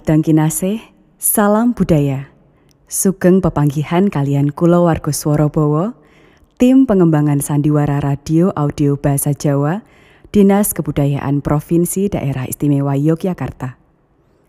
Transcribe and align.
Kadang 0.00 0.24
kinasih, 0.24 0.80
salam 1.20 1.76
budaya. 1.76 2.32
Sugeng 2.88 3.44
pepanggihan 3.44 4.08
kalian 4.08 4.48
kula 4.48 4.80
warga 4.80 5.12
swara 5.12 5.52
Bawa, 5.52 5.92
tim 6.56 6.88
pengembangan 6.88 7.44
sandiwara 7.44 8.00
radio 8.00 8.48
audio 8.56 8.96
bahasa 8.96 9.36
Jawa, 9.36 9.84
Dinas 10.32 10.72
Kebudayaan 10.72 11.44
Provinsi 11.44 12.08
Daerah 12.08 12.48
Istimewa 12.48 12.96
Yogyakarta. 12.96 13.76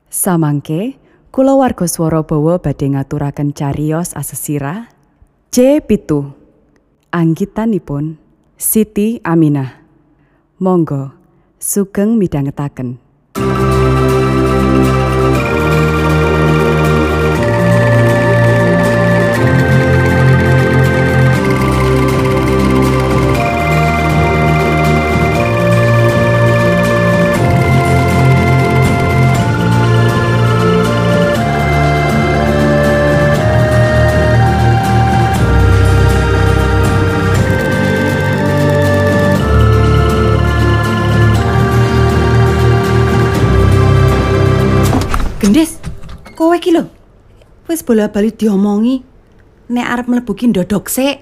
Samangke, 0.08 0.96
kula 1.36 1.60
warga 1.60 1.84
swara 1.84 2.24
Bawa 2.24 2.56
badhe 2.64 2.96
ngaturaken 2.96 3.52
cariyos 3.52 4.16
asesira 4.16 4.88
C 5.52 5.84
pitu. 5.84 6.32
Anggitanipun 7.12 8.16
Siti 8.56 9.20
Aminah. 9.28 9.84
Monggo 10.64 11.12
sugeng 11.60 12.16
midhangetaken. 12.16 13.11
Wis 47.82 47.90
bola-bali 47.90 48.30
diomongi 48.30 49.02
nek 49.74 49.88
arep 49.90 50.06
mlebu 50.06 50.38
ki 50.38 50.54
ndodok 50.54 50.86
sik. 50.86 51.18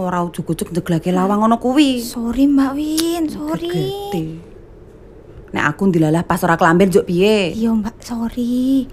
Ora 0.00 0.24
ujug-ujug 0.24 0.72
ndeglake 0.72 1.12
lawang 1.12 1.44
ngono 1.44 1.60
kuwi. 1.60 2.00
Sorry 2.00 2.48
Mbak 2.48 2.72
Win, 2.72 3.28
sorry. 3.28 3.68
Gete. 3.68 4.20
Nek 5.52 5.64
aku 5.68 5.92
ndilalah 5.92 6.24
pas 6.24 6.40
ora 6.48 6.56
kelamben 6.56 6.88
juk 6.88 7.04
piye? 7.04 7.52
Iya 7.52 7.76
Mbak, 7.76 7.96
sorry. 8.00 8.88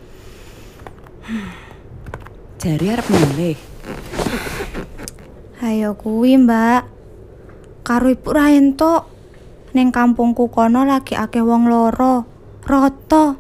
Jari 2.60 2.86
arep 2.92 3.08
milih. 3.08 3.58
Ayo 5.64 5.96
kuwi 5.96 6.36
Mbak. 6.36 6.84
Karo 7.88 8.12
Ibu 8.12 8.28
Raento. 8.28 9.08
Ning 9.72 9.96
kampungku 9.96 10.52
kono 10.52 10.84
lagi 10.84 11.16
akeh 11.16 11.48
wong 11.48 11.72
loro. 11.72 12.28
Roto. 12.68 13.40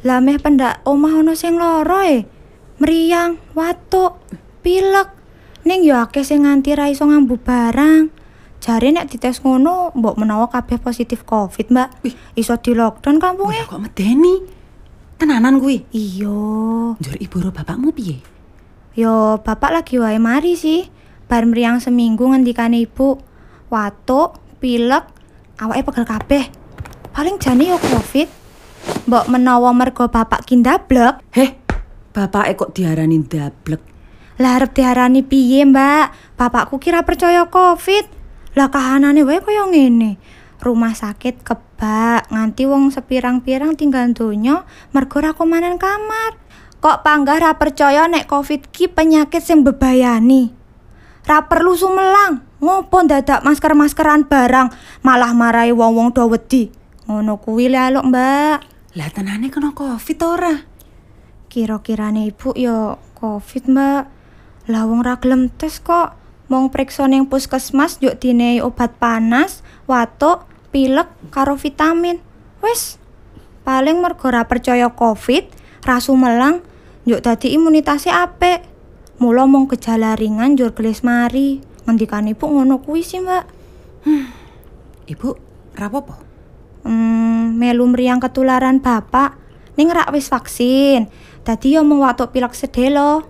Lah 0.00 0.24
meh 0.24 0.40
pendak 0.40 0.80
omah 0.88 1.12
ono 1.20 1.36
sing 1.36 1.60
loro 1.60 2.00
e. 2.00 2.35
Meriang, 2.76 3.40
watuk, 3.56 4.20
pilek. 4.60 5.08
Ning 5.64 5.82
yo 5.82 5.96
akeh 5.96 6.22
sing 6.22 6.44
nganti 6.44 6.76
ra 6.76 6.92
iso 6.92 7.08
ngambu 7.08 7.40
barang. 7.40 8.12
Jare 8.60 8.88
nek 8.92 9.08
dites 9.08 9.40
ngono, 9.40 9.94
mbok 9.96 10.20
menawa 10.20 10.50
kabeh 10.52 10.76
positif 10.80 11.24
Covid, 11.24 11.72
Mbak. 11.72 11.88
Wih. 12.04 12.14
Iso 12.36 12.56
di 12.60 12.76
lockdown 12.76 13.16
Wih, 13.16 13.22
kampungnya. 13.22 13.64
kok 13.64 13.80
medeni? 13.80 14.34
Tenanan 15.16 15.56
kuwi. 15.56 15.88
Iya. 15.92 16.36
Njur 17.00 17.16
ibu 17.16 17.36
ro 17.40 17.48
bapakmu 17.48 17.96
piye? 17.96 18.20
Yo, 18.92 19.40
bapak 19.40 19.72
lagi 19.72 19.96
wae 19.96 20.20
mari 20.20 20.56
sih. 20.56 20.88
Bar 21.26 21.48
meriang 21.48 21.80
seminggu 21.80 22.28
ngendikane 22.28 22.84
ibu. 22.84 23.16
Watuk, 23.72 24.36
pilek, 24.60 25.04
awake 25.58 25.82
pegel 25.84 26.04
kabeh. 26.04 26.44
Paling 27.16 27.40
jane 27.40 27.72
yo 27.72 27.80
Covid. 27.80 28.28
Mbok 29.08 29.24
menawa 29.32 29.72
mergo 29.72 30.06
bapak 30.06 30.46
kindablek, 30.46 31.18
Heh, 31.34 31.58
bapake 32.16 32.56
kok 32.56 32.72
diarani 32.72 33.20
ndablek. 33.20 33.82
lah 34.40 34.56
arep 34.56 34.72
diarani 34.72 35.20
piye, 35.20 35.68
Mbak? 35.68 36.36
Bapakku 36.40 36.80
kira 36.80 37.04
percaya 37.04 37.44
Covid. 37.52 38.08
Lah 38.56 38.72
kahanane 38.72 39.20
wae 39.20 39.44
kaya 39.44 39.68
ngene. 39.68 40.16
Rumah 40.56 40.96
sakit 40.96 41.44
kebak, 41.44 42.32
nganti 42.32 42.64
wong 42.64 42.88
sepirang-pirang 42.88 43.76
tinggal 43.76 44.08
donya 44.16 44.64
mergo 44.96 45.20
ra 45.20 45.36
komanan 45.36 45.76
kamar. 45.76 46.40
Kok 46.80 47.04
panggah 47.04 47.36
ra 47.36 47.52
percaya 47.60 48.08
nek 48.08 48.24
Covid 48.24 48.72
ki 48.72 48.88
penyakit 48.92 49.44
sing 49.44 49.60
bebayani. 49.60 50.56
Ra 51.28 51.44
perlu 51.44 51.76
sumelang, 51.76 52.40
ngopo 52.64 53.04
dadak 53.04 53.44
masker-maskeran 53.44 54.24
barang, 54.24 54.72
malah 55.04 55.36
marahi 55.36 55.76
wong-wong 55.76 56.16
do 56.16 56.24
wedi. 56.32 56.72
Ngono 57.04 57.36
kuwi 57.36 57.68
lho 57.68 58.00
Mbak. 58.00 58.58
Lah 58.96 59.08
tenane 59.12 59.52
kena 59.52 59.76
Covid 59.76 60.18
ora? 60.24 60.75
Kira-kirane 61.56 62.28
ibu 62.28 62.52
yo 62.52 63.00
Covid, 63.16 63.72
Mbak. 63.72 64.02
Lah 64.68 64.84
wong 64.84 65.00
ra 65.00 65.16
gelem 65.16 65.48
tes 65.48 65.80
kok. 65.80 66.12
Mong 66.52 66.68
priksa 66.68 67.08
ning 67.08 67.32
puskesmas 67.32 67.96
yuk 68.04 68.20
dinehi 68.20 68.60
obat 68.60 69.00
panas, 69.00 69.64
watuk, 69.88 70.44
pilek 70.68 71.08
karo 71.32 71.56
vitamin. 71.56 72.20
Wis. 72.60 73.00
Paling 73.64 74.04
mergo 74.04 74.28
ra 74.28 74.44
percaya 74.44 74.92
Covid, 74.92 75.48
ra 75.80 75.96
sumelang, 75.96 76.60
yuk 77.08 77.24
dadi 77.24 77.56
imunitasnya 77.56 78.28
apik. 78.28 78.60
Mula 79.16 79.48
mung 79.48 79.64
gejala 79.64 80.12
ringan 80.12 80.60
njur 80.60 80.76
gelis 80.76 81.00
mari. 81.00 81.64
Ngendikan 81.88 82.28
ibu 82.28 82.52
ngono 82.52 82.84
kuwi 82.84 83.00
sih, 83.00 83.24
Mbak. 83.24 83.44
Ibu, 85.08 85.28
rapopo? 85.72 86.20
Hmm, 86.84 87.56
melu 87.56 87.88
mriyang 87.88 88.20
ketularan 88.20 88.84
bapak. 88.84 89.40
Ning 89.80 89.88
rak 89.88 90.12
wis 90.12 90.28
vaksin. 90.28 91.08
Dadi 91.46 91.78
yo 91.78 91.86
mung 91.86 92.02
watuk 92.02 92.34
pilek 92.34 92.58
sedelo. 92.58 93.22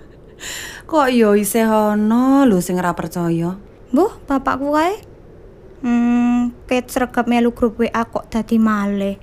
Kok 0.88 1.12
yo 1.12 1.36
isih 1.36 1.68
ana 1.68 2.48
lho 2.48 2.64
sing 2.64 2.80
ora 2.80 2.96
percaya? 2.96 3.60
Mbuh, 3.92 4.24
bapakku 4.24 4.72
kae. 4.72 5.04
Hmm, 5.84 6.56
ket 6.64 6.88
sregep 6.88 7.28
melu 7.28 7.52
grup 7.52 7.76
WA 7.76 8.08
kok 8.08 8.32
dadi 8.32 8.56
malih. 8.56 9.20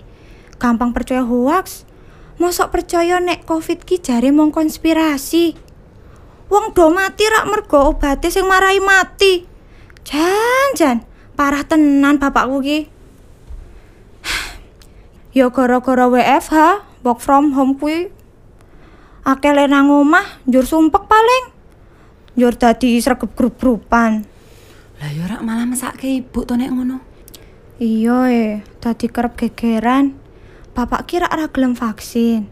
Gampang 0.61 0.93
percaya 0.93 1.25
hoax. 1.25 1.89
Mosok 2.37 2.69
percaya 2.69 3.17
nek 3.17 3.49
Covid 3.49 3.81
ki 3.81 3.97
jare 3.97 4.29
mung 4.29 4.53
konspirasi. 4.53 5.57
Wong 6.53 6.77
do 6.77 6.93
mati 6.93 7.25
rak 7.25 7.49
mergo 7.49 7.89
obate 7.89 8.29
sing 8.29 8.45
marai 8.45 8.77
mati. 8.77 9.49
Jan, 10.05 10.77
jan, 10.77 11.01
parah 11.33 11.65
tenan 11.65 12.21
bapakku 12.21 12.61
ki. 12.61 12.79
Ya 15.33 15.47
gara-gara 15.47 16.11
WFH, 16.11 16.91
work 17.01 17.19
from 17.22 17.53
home 17.53 17.78
kuwi. 17.78 18.09
Akeh 19.22 19.53
le 19.53 19.69
nang 19.69 19.94
omah, 19.94 20.41
njur 20.50 20.66
sumpek 20.66 21.06
paling. 21.06 21.45
Njur 22.38 22.57
dadi 22.57 22.97
sregep 22.97 23.38
grup-grupan. 23.38 24.25
Lah 24.97 25.09
yo 25.13 25.25
rak 25.25 25.41
malah 25.45 25.66
mesake 25.69 26.09
ibu 26.09 26.45
to 26.45 26.57
nek 26.57 26.73
ngono. 26.73 26.97
Iya 27.81 28.20
eh, 28.29 28.53
tadi 28.81 29.09
kerep 29.09 29.34
gegeran. 29.37 30.17
Bapak 30.72 31.09
kira 31.09 31.28
ora 31.29 31.49
gelem 31.49 31.73
vaksin. 31.73 32.47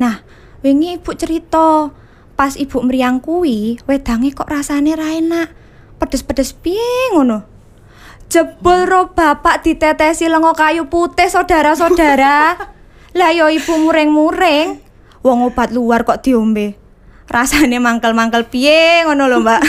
Nah, 0.00 0.24
wingi 0.64 0.98
ibu 0.98 1.14
cerita, 1.14 1.92
pas 2.34 2.58
ibu 2.58 2.82
meriang 2.82 3.22
kuwi, 3.22 3.78
wedange 3.86 4.34
kok 4.34 4.50
rasane 4.50 4.96
ra 4.98 5.14
enak. 5.14 5.48
Pedes-pedes 6.00 6.56
piye 6.56 7.14
ngono. 7.14 7.46
Jebul 8.26 8.90
ro 8.90 9.14
bapak 9.14 9.62
ditetesi 9.62 10.26
lengo 10.26 10.50
kayu 10.56 10.90
putih 10.90 11.30
saudara-saudara. 11.30 12.58
Lah 13.14 13.30
yo 13.30 13.46
ibu 13.46 13.78
muring-muring. 13.78 14.82
Wong 15.22 15.38
obat 15.46 15.70
luar 15.70 16.02
kok 16.02 16.26
diombe. 16.26 16.74
Rasane 17.30 17.78
mangkel-mangkel 17.78 18.50
piye 18.50 19.06
ngono 19.06 19.30
lho, 19.30 19.38
Mbak. 19.38 19.62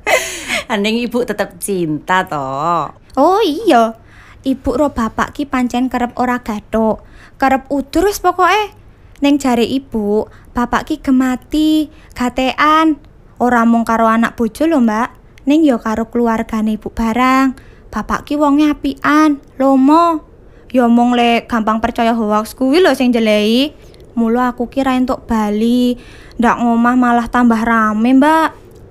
Andeng 0.74 0.98
ibu 0.98 1.22
tetap 1.22 1.54
cinta 1.62 2.26
toh. 2.26 2.90
Oh 3.14 3.40
iya, 3.46 3.94
ibu 4.42 4.70
ro 4.74 4.90
bapak 4.90 5.38
ki 5.38 5.46
pancen 5.46 5.86
kerep 5.86 6.18
ora 6.18 6.42
gathuk, 6.42 7.06
kerep 7.38 7.70
udur 7.70 8.10
wis 8.10 8.18
pokoke. 8.18 8.74
Ning 9.22 9.38
jare 9.38 9.62
ibu, 9.62 10.26
bapak 10.50 10.90
ki 10.90 10.98
gemati, 10.98 11.88
gatean, 12.12 12.98
ora 13.38 13.62
mung 13.62 13.86
karo 13.86 14.10
anak 14.10 14.34
bojo 14.34 14.66
lho, 14.66 14.82
Mbak. 14.82 15.08
Ning 15.46 15.62
yo 15.62 15.78
karo 15.78 16.10
keluargane 16.10 16.74
ibu 16.74 16.90
barang. 16.90 17.54
Bapak 17.94 18.26
ki 18.26 18.34
wonge 18.34 18.66
apian, 18.66 19.38
lomo. 19.62 20.33
Yo 20.74 20.90
mung 20.90 21.14
le 21.14 21.46
gampang 21.46 21.78
percaya 21.78 22.18
hoax 22.18 22.58
kuwi 22.58 22.82
lho 22.82 22.90
sing 22.98 23.14
jelehi. 23.14 23.70
Mula 24.18 24.50
aku 24.50 24.66
kira 24.66 24.98
entuk 24.98 25.22
Bali, 25.22 25.94
ndak 26.34 26.58
ngomah 26.58 26.98
malah 26.98 27.30
tambah 27.30 27.62
rame, 27.62 28.10
Mbak. 28.18 28.48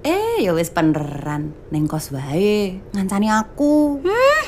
Eh, 0.07 0.47
ya 0.47 0.55
wis 0.55 0.71
beneran 0.71 1.51
neng 1.75 1.83
kos 1.91 2.15
wae 2.15 2.79
ngancani 2.95 3.27
aku. 3.27 3.99
Hmm, 3.99 4.43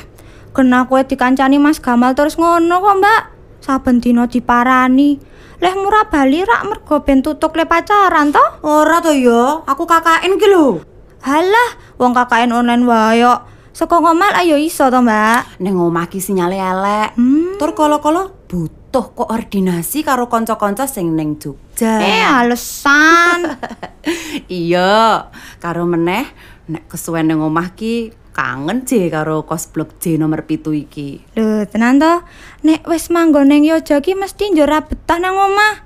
kena 0.56 0.88
kowe 0.88 1.00
dikancani 1.04 1.60
Mas 1.60 1.76
Gamal 1.76 2.16
terus 2.16 2.40
ngono 2.40 2.80
kok, 2.80 2.96
Mbak. 3.04 3.22
Saben 3.60 4.00
dina 4.00 4.24
diparani. 4.24 5.20
Leh 5.60 5.74
murah 5.76 6.08
bali 6.08 6.40
rak 6.40 6.64
mergo 6.64 7.04
ben 7.04 7.20
tutuk 7.20 7.52
le 7.52 7.68
pacaran 7.68 8.32
toh? 8.32 8.64
Ora 8.64 9.04
to 9.04 9.12
ya, 9.12 9.60
aku 9.68 9.84
KKN 9.84 10.40
ki 10.40 10.48
lho. 10.48 10.80
Halah, 11.20 12.00
wong 12.00 12.16
KKN 12.16 12.56
online 12.56 12.84
wae 12.88 13.20
kok. 13.20 13.55
Saka 13.76 14.00
ngomal 14.00 14.32
ayo 14.40 14.56
iso 14.56 14.88
to, 14.88 15.04
Mbak. 15.04 15.60
Neng 15.60 15.76
omah 15.76 16.08
ki 16.08 16.16
sinyale 16.16 16.56
elek. 16.56 17.12
Hmm. 17.12 17.60
Tur 17.60 17.76
kala-kala 17.76 18.32
butuh 18.48 19.12
koordinasi 19.12 20.00
karo 20.00 20.32
kanca-kanca 20.32 20.88
sing 20.88 21.12
ning 21.12 21.36
Jogja. 21.36 22.00
Eh, 22.00 22.24
alasan. 22.24 23.60
iya, 24.48 25.28
karo 25.60 25.84
meneh 25.84 26.24
nek 26.72 26.88
kesuwen 26.88 27.28
ning 27.28 27.44
omah 27.44 27.76
ki 27.76 28.16
kangen 28.32 28.88
je 28.88 29.12
karo 29.12 29.44
kos 29.44 29.68
blok 29.68 30.00
J 30.00 30.16
nomor 30.16 30.48
pitu 30.48 30.72
iki. 30.72 31.20
Lho, 31.36 31.68
tenan 31.68 32.00
to? 32.00 32.24
Nek 32.64 32.88
wis 32.88 33.12
manggon 33.12 33.52
ning 33.52 33.68
ki 33.68 34.12
mesti 34.16 34.56
njora 34.56 34.88
betah 34.88 35.20
nang 35.20 35.36
omah. 35.36 35.84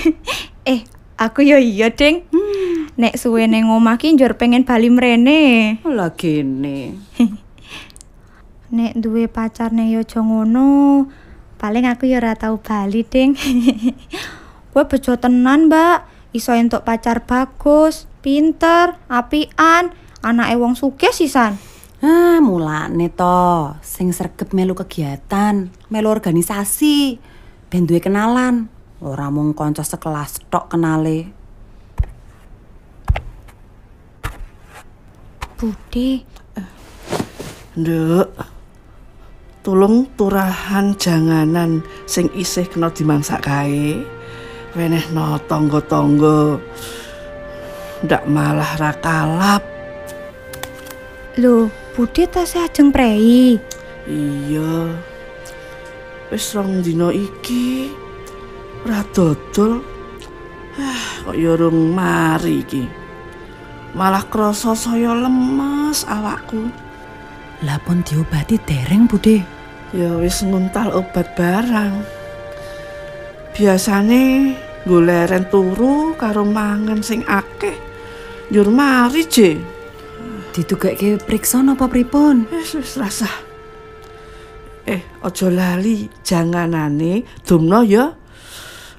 eh, 0.68 0.84
aku 1.26 1.46
yo 1.46 1.58
iya, 1.58 1.94
Ding. 1.94 2.26
Nek 2.98 3.14
suwe 3.14 3.46
ning 3.46 3.70
omah 3.70 3.96
ki 3.96 4.18
njur 4.18 4.34
pengen 4.34 4.66
bali 4.66 4.90
mrene. 4.90 5.78
Lah 5.86 6.12
gene. 6.18 6.98
Nek 8.76 8.96
duwe 8.96 9.28
pacar 9.28 9.68
ning 9.68 9.92
Yojo 9.92 10.24
ngono, 10.24 11.04
paling 11.60 11.84
aku 11.84 12.08
ya 12.08 12.24
ora 12.24 12.32
tau 12.32 12.56
bali, 12.56 13.04
Ding. 13.04 13.36
Kowe 14.72 14.88
bejo 14.88 15.20
tenan, 15.20 15.68
Mbak. 15.68 16.08
Iso 16.32 16.56
entuk 16.56 16.80
pacar 16.80 17.28
bagus, 17.28 18.08
pinter, 18.24 18.96
apian, 19.12 19.92
anake 20.24 20.56
wong 20.56 20.72
sugih 20.72 21.12
sisan. 21.12 21.60
Ah, 22.00 22.40
mulane 22.40 23.12
to, 23.12 23.76
sing 23.84 24.16
sregep 24.16 24.56
melu 24.56 24.72
kegiatan, 24.72 25.68
melu 25.92 26.08
organisasi, 26.08 27.20
ben 27.68 27.84
duwe 27.84 28.00
kenalan. 28.00 28.71
Ora 29.02 29.34
mung 29.34 29.50
kanca 29.50 29.82
sekelas 29.82 30.46
tok 30.46 30.70
kenale. 30.70 31.26
Budi, 35.58 36.22
Nduk. 37.74 38.30
Tulung 39.66 40.06
turahan 40.14 40.94
janganan 40.94 41.82
sing 42.06 42.30
isih 42.30 42.70
kena 42.70 42.94
dimangsak 42.94 43.42
kae. 43.42 44.06
Wenehno 44.78 45.34
tangga-tangga. 45.50 46.62
Ndak 48.06 48.22
malah 48.30 48.72
ra 48.78 48.94
kalap. 49.02 49.62
lho, 51.42 51.74
Budi 51.98 52.30
tasih 52.30 52.70
ajeng 52.70 52.94
prei. 52.94 53.58
Iya. 54.06 54.94
Wis 56.30 56.54
rong 56.54 56.86
dina 56.86 57.10
iki 57.10 58.01
ora 58.86 59.02
dodol. 59.14 59.82
Ah, 60.78 61.28
kok 61.28 61.36
ya 61.36 61.52
urung 61.54 61.92
mari 61.92 62.64
iki. 62.64 62.84
Malah 63.92 64.24
krasa 64.32 64.72
saya 64.72 65.12
lemes 65.12 66.08
awakku. 66.08 66.72
Lah 67.62 67.78
pun 67.84 68.00
diobati 68.00 68.56
dereng, 68.56 69.04
Bude. 69.04 69.44
Ya 69.92 70.16
wis 70.16 70.40
nguntal 70.40 70.96
obat 70.96 71.36
barang. 71.36 72.00
Biasane 73.52 74.56
goleren 74.88 75.44
turu 75.52 76.16
karo 76.16 76.48
mangan 76.48 77.04
sing 77.04 77.20
akeh. 77.28 77.76
Njur 78.48 78.72
mari 78.72 79.28
je. 79.28 79.60
Ditugakke 80.56 81.20
priksa 81.20 81.60
napa 81.60 81.84
pripun? 81.92 82.48
Wis 82.48 82.72
wis 82.72 82.96
rasa. 82.96 83.28
Eh, 84.88 85.04
aja 85.20 85.48
lali 85.52 86.08
janganane 86.24 87.44
dumno 87.44 87.84
ya. 87.84 88.21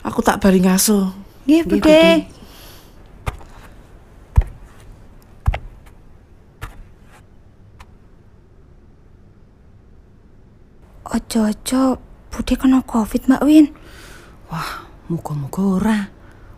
Aku 0.03 0.19
tak 0.19 0.43
bari 0.43 0.59
ngaso. 0.59 1.15
Nggih. 1.47 1.63
Budi. 1.63 2.03
Ojo-ojo 11.13 12.01
Budi 12.33 12.53
kena 12.59 12.83
Covid, 12.83 13.31
Mbak 13.31 13.43
Win. 13.47 13.71
Wah, 14.51 14.89
muga-muga 15.07 15.63
ora. 15.63 15.99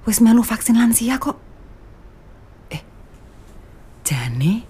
Wis 0.10 0.22
melu 0.26 0.42
vaksin 0.42 0.82
lansia 0.82 1.22
kok. 1.22 1.38
Eh, 2.74 2.82
jane 4.02 4.66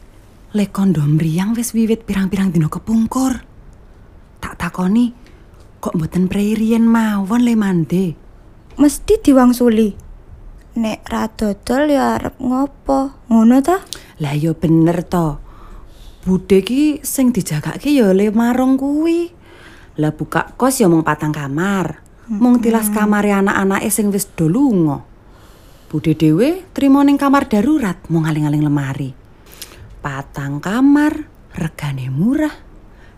lek 0.56 0.71
kondom 0.71 1.16
mriyang 1.16 1.56
wis 1.56 1.75
wiwit 1.75 2.04
pirang-pirang 2.07 2.51
dina 2.51 2.71
kepungkur. 2.71 3.39
Tak 4.39 4.56
takoni, 4.60 5.12
kok 5.83 5.95
mboten 5.95 6.28
preirien 6.28 6.88
mawon 6.88 7.44
le 7.44 7.56
mande. 7.56 8.25
Mesti 8.75 9.24
diwangsuli. 9.24 9.95
Nek 10.75 11.07
ra 11.07 11.31
dodol 11.31 11.95
ya 11.95 12.19
arep 12.19 12.36
ngopo? 12.44 13.24
Ngono 13.31 13.63
ta? 13.63 13.80
Lah 14.19 14.36
ya 14.36 14.51
bener 14.51 15.00
to. 15.07 15.39
Bude 16.27 16.60
ki 16.60 17.00
sing 17.00 17.31
dijagake 17.31 17.95
ya 17.95 18.12
le 18.12 18.27
marung 18.36 18.75
kuwi. 18.75 19.31
Lah 19.95 20.12
buka 20.12 20.51
kos 20.60 20.83
ya 20.83 20.92
mung 20.92 21.07
patang 21.07 21.31
kamar. 21.31 22.04
Mung 22.27 22.60
tilas 22.60 22.92
kamare 22.92 23.31
anak-anake 23.31 23.88
sing 23.88 24.12
wis 24.12 24.27
do 24.36 24.51
lunga. 24.51 25.07
Bude 25.88 26.12
dhewe 26.12 26.68
trimo 26.75 27.00
ning 27.00 27.16
kamar 27.16 27.48
darurat 27.48 27.95
mung 28.12 28.28
aling-aling 28.28 28.60
lemari. 28.60 29.16
Patang 30.04 30.60
kamar, 30.60 31.31
regane 31.56 32.12
murah. 32.12 32.51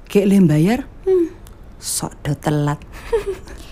Gek 0.06 0.30
le 0.30 0.38
bayar, 0.46 0.86
hmm, 1.10 1.34
sok 1.82 2.14
do 2.22 2.38
telat. 2.38 2.78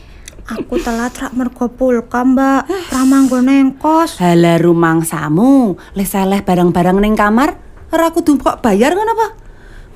Aku 0.45 0.77
telat 0.77 1.17
rak 1.17 1.33
mergo 1.33 1.65
pulka, 1.73 2.21
Mbak. 2.21 2.93
Ra 2.93 3.01
manggon 3.01 3.49
nang 3.49 3.73
kos. 3.81 4.21
Halah 4.21 4.61
rumangsamu, 4.61 5.73
le 5.97 6.05
seleh 6.05 6.45
barang-barang 6.45 7.01
ning 7.01 7.17
kamar, 7.17 7.57
ora 7.89 8.13
kudu 8.13 8.37
kok 8.37 8.61
bayar 8.61 8.93
ngono 8.93 9.17
apa? 9.17 9.27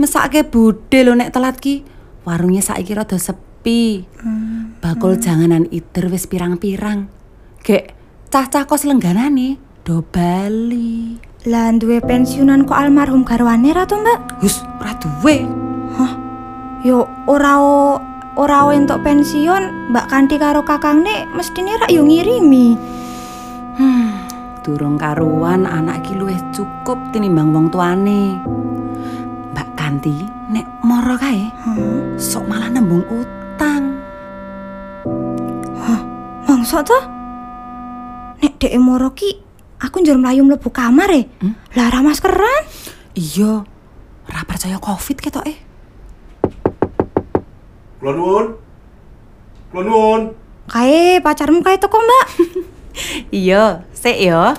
Mesake 0.02 0.42
bude 0.50 1.06
lho 1.06 1.14
nek 1.14 1.30
telat 1.30 1.62
ki. 1.62 1.86
Warungnya 2.26 2.66
saiki 2.66 2.98
rada 2.98 3.22
sepi. 3.22 4.10
Bakul 4.82 5.22
janganan 5.22 5.70
ider 5.70 6.10
wis 6.10 6.26
pirang-pirang. 6.26 7.14
Gek 7.62 7.94
cah-cah 8.34 8.66
kos 8.66 8.90
lengganane 8.90 9.62
do 9.86 10.02
bali. 10.02 11.22
Lah 11.46 11.70
duwe 11.78 12.02
pensiunan 12.02 12.66
kok 12.66 12.74
almarhum 12.74 13.22
garwane 13.22 13.70
ra 13.70 13.86
to, 13.86 14.02
Mbak? 14.02 14.42
Hus, 14.42 14.66
ora 14.82 14.98
duwe. 14.98 15.46
Yo 16.82 17.06
ora 17.30 17.62
o 17.62 18.02
ora 18.40 18.64
entuk 18.72 19.04
pensiun, 19.04 19.92
Mbak 19.92 20.06
Kanti 20.08 20.40
karo 20.40 20.64
kakangne 20.64 21.28
mestine 21.36 21.76
rak 21.76 21.92
yo 21.92 22.08
ngirimi. 22.08 22.80
Durung 24.64 24.96
karuan 24.96 25.68
anak 25.68 26.08
iki 26.08 26.16
luwih 26.16 26.40
cukup 26.56 26.96
tinimbang 27.12 27.52
wong 27.52 27.68
tuane. 27.68 28.40
Mbak 29.52 29.70
Kanti 29.76 30.16
nek 30.56 30.66
moro 30.88 31.20
kae 31.20 31.52
Hah? 31.52 31.76
sok 32.16 32.48
malah 32.48 32.72
nembung 32.72 33.04
utang. 33.12 34.00
Mangsa 36.48 36.82
to? 36.82 36.98
Nek 38.40 38.56
dek 38.58 38.74
moro 38.80 39.12
ki 39.12 39.36
aku 39.84 40.00
njur 40.00 40.16
mlayu 40.16 40.48
mlebu 40.48 40.72
kamar 40.72 41.12
e. 41.12 41.22
Lah 41.76 41.92
ra 41.92 42.00
maskeran. 42.00 42.64
Iya, 43.20 43.68
ora 44.32 44.42
percaya 44.48 44.80
covid 44.80 45.18
ketok 45.20 45.46
eh. 45.50 45.69
Kula 48.00 48.16
nuwun. 48.16 48.46
Kula 49.72 49.84
nuwun. 49.84 50.22
Kae 50.72 51.20
pacarmu 51.20 51.60
kae 51.60 51.76
teko, 51.76 52.00
Mbak. 52.00 52.28
Iya, 53.32 53.88
sik 53.96 54.18
ya. 54.20 54.56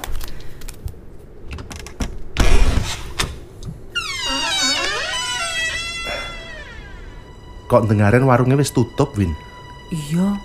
Kok 7.69 7.85
dengaren 7.89 8.25
warungnya 8.25 8.57
wis 8.57 8.73
tutup, 8.73 9.13
Win? 9.17 9.33
Iya, 9.93 10.41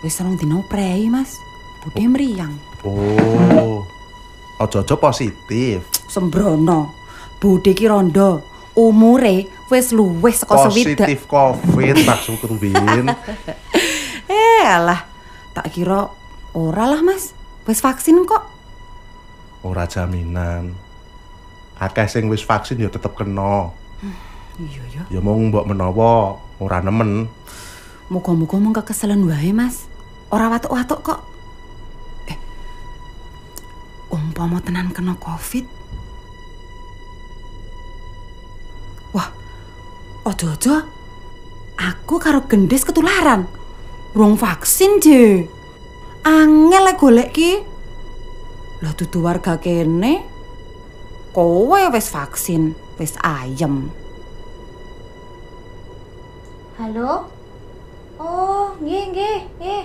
wis 0.00 0.20
rong 0.20 0.40
dino 0.40 0.64
prei, 0.68 1.08
Mas. 1.12 1.36
Bude 1.84 2.04
mriyang. 2.08 2.56
Oh. 2.84 3.84
Ojo-ojo 4.60 4.96
positif. 5.00 5.84
Sembrono. 6.08 6.92
Bude 7.40 7.76
ki 7.76 7.88
rondo. 7.88 8.53
Umure 8.74 9.46
wis 9.70 9.94
luwih 9.94 10.34
saka 10.34 10.66
swidak. 10.66 11.06
Positif 11.06 11.30
Covid 11.30 11.96
maksudku, 12.02 12.58
Win. 12.58 13.06
Eh, 14.24 14.64
alah. 14.64 15.04
Tak 15.54 15.70
kira 15.70 16.10
ora 16.56 16.84
lah, 16.90 17.04
Mas. 17.04 17.36
Wis 17.68 17.78
vaksin 17.84 18.24
kok. 18.26 18.50
Ora 19.62 19.86
jaminan. 19.86 20.74
Akeh 21.78 22.08
sing 22.08 22.26
wis 22.32 22.42
vaksin 22.42 22.80
ya 22.80 22.88
tetep 22.88 23.14
kena. 23.14 23.70
Iya 24.58 24.82
ya. 24.90 25.02
Ya 25.12 25.20
mung 25.20 25.52
mbok 25.52 25.68
menawa 25.68 26.40
ora 26.56 26.80
nemen. 26.80 27.28
Muga-muga 28.08 28.56
mung 28.56 28.74
kekeselen 28.74 29.28
wae, 29.28 29.52
Mas. 29.52 29.86
Ora 30.32 30.48
watuk-watuk 30.50 31.00
kok. 31.04 31.20
Eh. 32.32 32.38
Umpama 34.08 34.58
tenan 34.64 34.90
kena 34.90 35.14
Covid. 35.20 35.83
Ojo-ojo. 40.34 40.82
Aku 41.78 42.18
karo 42.18 42.42
gendis 42.50 42.82
ketularan. 42.82 43.46
Rong 44.18 44.34
vaksin, 44.34 44.98
Je. 44.98 45.46
Angel 46.26 46.82
lek 46.90 46.98
golek 46.98 47.30
ki. 47.30 47.62
Lah 48.82 48.90
dudu 48.98 49.22
warga 49.22 49.62
kene. 49.62 50.26
Kowe 51.30 51.78
wis 51.94 52.10
vaksin, 52.10 52.74
wis 52.98 53.14
ayem. 53.22 53.94
Halo? 56.82 57.30
Oh, 58.18 58.74
nggih 58.82 59.14
nggih, 59.14 59.38
nggih. 59.62 59.84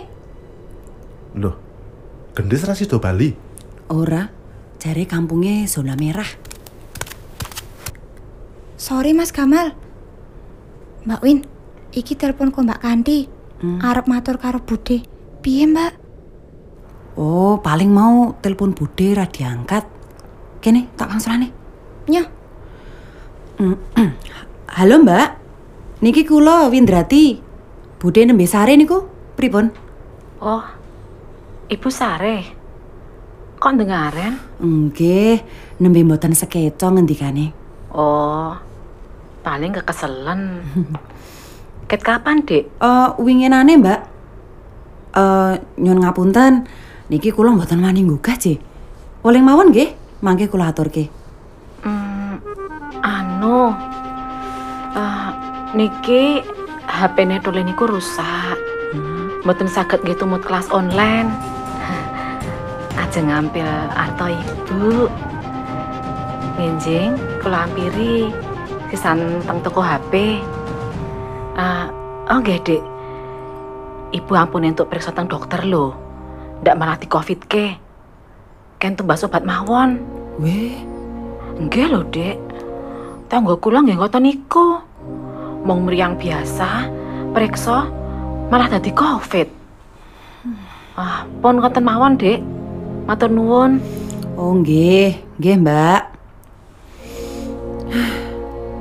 Loh, 1.37 1.53
gendis 2.33 2.65
ra 2.65 2.73
sido 2.73 2.97
Bali. 2.97 3.37
Ora, 3.93 4.25
jare 4.81 5.05
kampungnya 5.05 5.69
zona 5.69 5.93
merah. 5.93 6.29
Sorry 8.81 9.13
Mas 9.13 9.29
Gamal. 9.29 9.88
Mbak 11.05 11.21
Win, 11.23 11.39
iki 11.95 12.13
telepon 12.15 12.51
kok 12.51 12.65
Mbak 12.65 12.81
Kanti. 12.83 13.19
Arep 13.59 14.07
matur 14.07 14.39
karo 14.39 14.59
Bude. 14.63 15.03
Piye, 15.43 15.67
Mbak? 15.67 15.93
Oh, 17.19 17.59
paling 17.59 17.91
mau 17.91 18.35
telepon 18.39 18.71
Bude 18.71 19.15
ra 19.15 19.27
diangkat. 19.27 19.83
Kene, 20.63 20.87
tak 20.95 21.11
wangsulane. 21.11 21.51
Nyo, 22.07 22.23
Halo, 24.79 24.95
Mbak. 25.03 25.27
Niki 25.99 26.23
kula 26.23 26.71
Windrati. 26.71 27.39
Bude 27.99 28.23
nembe 28.23 28.47
sare 28.47 28.79
niku. 28.79 29.03
Pripun? 29.35 29.67
Oh, 30.39 30.63
Ibu 31.67 31.89
Sare. 31.91 32.37
Kok 33.59 33.75
dengaren? 33.75 34.39
Nggih, 34.63 35.43
nembe 35.83 35.99
mboten 36.07 36.31
sekeco 36.31 36.87
ngendikane. 36.95 37.51
Oh, 37.91 38.55
paling 39.49 39.73
kekeselen. 39.73 40.61
Ket 41.89 42.05
kapan, 42.05 42.45
Dek? 42.45 42.69
Eh, 42.69 43.09
winginane, 43.17 43.81
Mbak. 43.81 43.99
Eh, 45.17 45.53
nyun 45.81 46.05
ngapunten. 46.05 46.69
Niki 47.09 47.33
kula 47.33 47.49
mboten 47.57 47.81
wani 47.81 48.05
nggugah, 48.05 48.37
Ci. 48.37 48.61
Oleh 49.25 49.41
mawon 49.41 49.73
nggih, 49.73 50.21
mangke 50.21 50.45
kula 50.45 50.69
aturke. 50.69 51.09
Hmm, 51.81 52.37
anu. 53.01 53.73
eh, 54.93 55.29
niki 55.73 56.45
HP-ne 56.85 57.41
Tole 57.41 57.65
niku 57.65 57.89
rusak. 57.89 58.61
Mboten 59.41 59.65
saged 59.65 60.05
nggih 60.05 60.17
tumut 60.21 60.45
kelas 60.45 60.69
online. 60.69 61.33
Ajeng 63.01 63.33
ngampil 63.33 63.65
arto 63.97 64.29
Ibu. 64.29 65.09
Nginjing 66.61 67.17
kula 67.41 67.65
ampiri 67.65 68.29
sisan 68.89 69.41
teng 69.46 69.62
toko 69.62 69.81
HP. 69.81 70.41
Ah, 71.53 71.89
oh 72.29 72.38
nggih, 72.41 72.60
Dek. 72.65 72.84
Ibu 74.10 74.31
ampun 74.34 74.65
entuk 74.65 74.89
periksa 74.89 75.13
teng 75.13 75.29
dokter 75.29 75.62
lho. 75.65 75.93
Ndak 76.65 76.77
malah 76.77 76.98
di 76.98 77.05
Covid 77.05 77.39
ke. 77.46 77.77
Ken 78.81 78.98
tumbas 78.98 79.22
obat 79.22 79.46
mawon. 79.46 80.01
Weh, 80.41 80.81
Nggih 81.60 81.88
lho, 81.91 82.01
Dek. 82.10 82.38
Tangga 83.29 83.53
kula 83.62 83.86
nggih 83.86 84.00
ngoten 84.00 84.25
niku. 84.25 84.81
Mung 85.62 85.86
mriyang 85.86 86.15
biasa, 86.17 86.88
periksa 87.36 87.86
malah 88.50 88.72
dadi 88.72 88.89
Covid. 88.89 89.48
Ah, 90.98 91.27
pun 91.43 91.62
ngoten 91.62 91.86
mawon, 91.86 92.17
Dek. 92.17 92.41
Matur 93.05 93.29
nuwun. 93.29 93.84
Oh 94.39 94.55
nggih, 94.58 95.19
nggih 95.38 95.55
Mbak. 95.62 96.18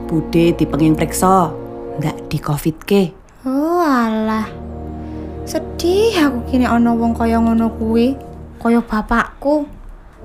Bude 0.09 0.57
dipenging 0.57 0.97
priksa, 0.97 1.53
ndak 2.01 2.33
di 2.33 2.41
covid 2.41 2.81
ke. 2.81 3.13
Oh 3.45 3.85
alah. 3.85 4.49
Sedih 5.45 6.17
aku 6.17 6.49
kini 6.49 6.65
ana 6.65 6.97
wong 6.97 7.13
kaya 7.13 7.37
ngono 7.37 7.69
kuwi, 7.77 8.17
kaya 8.57 8.81
bapakku. 8.81 9.69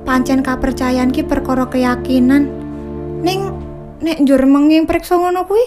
Pancen 0.08 0.40
kapercayan 0.40 1.12
ki 1.12 1.28
perkara 1.28 1.68
keyakinan. 1.68 2.48
Ning 3.28 3.52
nek 4.00 4.24
njur 4.24 4.48
menging 4.48 4.88
priksa 4.88 5.20
ngono 5.20 5.44
kuwi, 5.44 5.64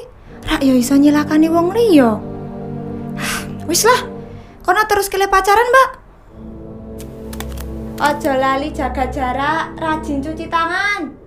rak 0.48 0.64
ya 0.64 0.72
iso 0.72 0.96
nyilakani 0.96 1.52
wong 1.52 1.76
liya. 1.76 2.16
Wis 3.68 3.84
lah, 3.84 4.00
kono 4.64 4.80
terus 4.88 5.12
kele 5.12 5.28
pacaran, 5.28 5.68
Mbak. 5.68 5.90
Ojo 7.96 8.32
lali 8.32 8.72
jaga 8.72 9.12
jarak, 9.12 9.76
rajin 9.76 10.24
cuci 10.24 10.48
tangan. 10.48 11.25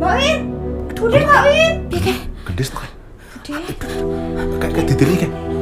Baim, 0.00 0.48
Tude 0.96 1.20
Baim. 1.28 1.88
Piye 1.90 2.00
kae? 2.00 2.14
Gendes 2.46 2.70
to 2.72 2.76
kae? 2.80 2.88
Tude. 3.44 3.74
Kae 4.62 4.84
titirnya 4.88 5.26
kae. 5.26 5.59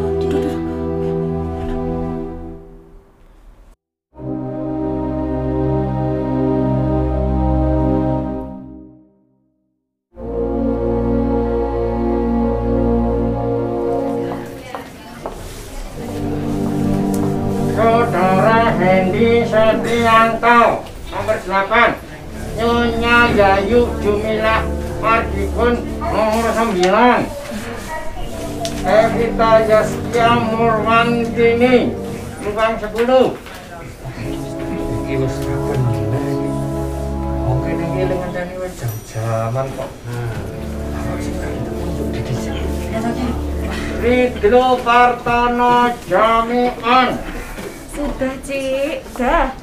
Ayu 23.68 23.84
Jumila 24.00 24.64
Marjikun 25.04 25.76
nomor 26.00 26.46
9 26.56 26.80
Evita 28.88 29.50
eh, 29.60 29.68
Yaskia 29.68 30.40
Murwan 30.40 31.28
Dini 31.36 31.92
lubang 32.48 32.80
10 32.80 32.88
gila 35.04 35.28
ini 35.28 36.48
Oke 37.44 37.68
ini 37.76 38.56
kok. 39.76 39.90
Ridlo 44.00 44.66
Partono 44.80 45.92
Jami'an. 46.08 47.08
Sudah 47.92 48.32
Cik, 48.40 49.04
dah. 49.12 49.57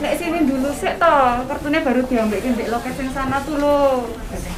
Nek 0.00 0.16
sini 0.16 0.48
dulu 0.48 0.72
sih 0.72 0.96
toh, 0.96 1.44
kartunya 1.44 1.84
baru 1.84 2.00
diambil 2.08 2.40
ke 2.40 2.72
loket 2.72 2.96
yang 2.96 3.12
sana 3.12 3.36
tuh 3.44 3.60
lo. 3.60 4.08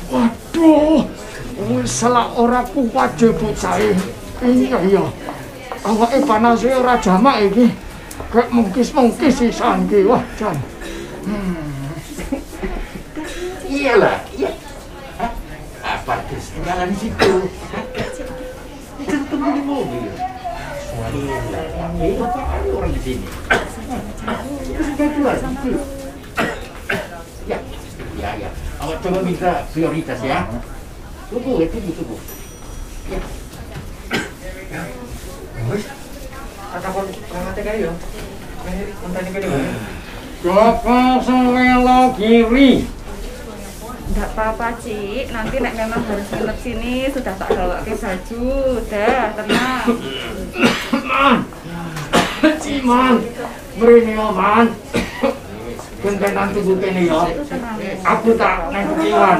Waduh, 0.06 1.02
salah 1.82 2.30
ora 2.38 2.62
kuat 2.70 3.18
jebut 3.18 3.50
saya. 3.58 3.90
Iya 4.38 4.78
iya. 4.86 5.02
Awake 5.82 6.22
panase 6.30 6.70
ora 6.70 6.94
jamak 7.02 7.42
iki. 7.50 7.74
Kayak 8.30 8.54
mungkis-mungkis 8.54 9.34
sisan 9.42 9.90
iki. 9.90 10.06
Wah, 10.06 10.22
jan. 10.38 10.54
Iyalah, 13.66 14.22
iya. 14.38 14.50
Hah? 15.18 15.32
Apa 15.82 16.22
ketinggalan 16.30 16.94
di 16.94 16.96
situ? 17.02 17.50
Itu 19.02 19.16
tunggu 19.26 19.48
di 19.58 19.62
mobil. 19.66 20.06
Apa 20.92 22.40
ada 22.52 22.68
orang 22.76 22.92
di 22.92 23.00
sini? 23.00 23.26
Itu 24.68 24.82
sudah 24.92 25.08
itu. 25.08 25.72
Ya, 27.48 27.58
ya, 28.20 28.30
ya. 28.36 28.50
Awak 28.82 28.96
coba 29.00 29.18
minta 29.24 29.64
prioritas 29.72 30.20
ya. 30.20 30.52
Tunggu, 31.32 31.64
ya, 31.64 31.66
tunggu, 31.72 31.90
tunggu. 31.96 32.16
Ya. 33.08 33.20
Wes, 35.68 35.84
kata 36.72 36.88
kon 36.92 37.06
perangate 37.08 37.60
kae 37.64 37.78
yo. 37.84 37.92
Kontane 39.00 39.28
Kiri. 42.16 42.86
Enggak 44.12 44.28
apa-apa, 44.36 44.76
Cik. 44.76 45.32
Nanti 45.32 45.56
nek 45.56 45.72
memang 45.72 46.04
harus 46.04 46.28
nginep 46.28 46.58
sini, 46.60 47.08
sudah 47.08 47.32
tak 47.32 47.48
bawa 47.48 47.80
ke 47.80 47.96
baju. 47.96 48.44
Udah, 48.84 49.32
tenang. 49.40 49.86
Ciman, 52.62 53.14
mrene 53.78 54.12
yo, 54.16 54.26
Man. 54.34 54.66
Nanti 56.02 56.58
bukene 56.66 57.02
yo. 57.06 57.20
Aku 58.02 58.34
tak 58.34 58.74
nang 58.74 58.84
kekiwan. 58.90 59.38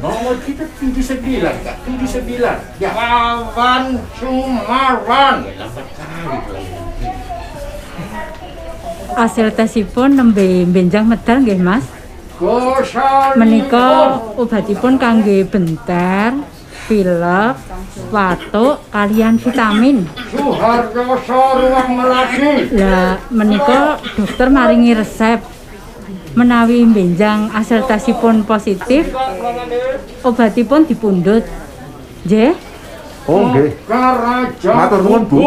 Nomor 0.00 0.34
kita 0.40 0.64
79, 0.80 1.66
Kak. 1.66 1.76
79. 1.84 2.80
Ya. 2.80 2.90
Wawan 2.96 4.00
Sumarwan. 4.16 5.36
Hasil 9.10 9.52
tesipun 9.52 10.16
nembe 10.16 10.64
benjang 10.70 11.04
medal 11.04 11.44
nggih 11.44 11.60
Mas. 11.60 11.84
Menika 13.36 14.16
obatipun 14.40 14.96
kangge 14.96 15.44
benter, 15.44 16.32
pilek, 16.90 17.54
watuk 18.10 18.82
kalian 18.90 19.38
vitamin. 19.38 20.10
Suhardoso 20.34 21.62
Ruang 21.62 21.90
Melati. 21.94 22.74
Lah 22.74 23.22
menika 23.30 24.02
dokter 24.18 24.50
maringi 24.50 24.98
resep 24.98 25.38
menawi 26.34 26.82
benjang 26.90 27.46
hasil 27.54 27.86
tesipun 27.86 28.42
positif 28.42 29.14
obatipun 30.26 30.82
dipundhut. 30.90 31.46
Nggih. 32.26 32.58
Oh 33.30 33.54
nggih. 33.54 33.70
Karaja. 33.86 34.70
Matur 34.74 35.00
nuwun, 35.06 35.22
Bu. 35.30 35.38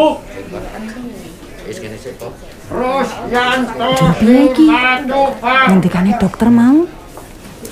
Piye 4.24 4.40
iki? 4.48 4.68
Ngendikane 5.68 6.16
dokter 6.16 6.48
mau 6.48 6.88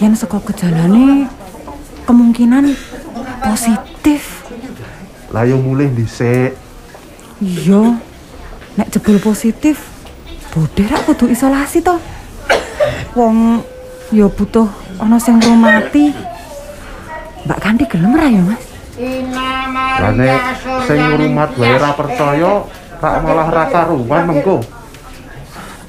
yen 0.03 0.13
saka 0.17 0.43
gejalane 0.43 1.29
kemungkinan 2.03 2.73
positif. 3.41 4.45
Lah 5.33 5.43
yo 5.49 5.57
mulih 5.57 5.89
dhisik. 5.89 6.53
Iya. 7.41 7.97
Nek 8.77 8.87
jebul 8.87 9.19
positif, 9.19 9.91
Bude 10.51 10.83
rak 10.83 11.07
kudu 11.07 11.31
isolasi 11.31 11.79
to. 11.79 11.95
Wong 13.15 13.63
ya 14.11 14.27
butuh 14.27 14.67
ana 14.99 15.15
sing 15.15 15.39
ngrumati. 15.39 16.11
Mbak 17.47 17.59
Kanti 17.63 17.87
gelem 17.87 18.13
ra 18.19 18.27
ya, 18.27 18.43
Mas? 18.43 18.63
Lah 20.03 20.11
nek 20.11 20.39
sing 20.85 20.99
ngrumat 20.99 21.55
wae 21.55 21.75
ra 21.79 21.95
percaya, 21.95 22.67
rak 22.99 23.15
malah 23.23 23.47
ra 23.47 23.63
karuan 23.71 24.23
mengko. 24.27 24.59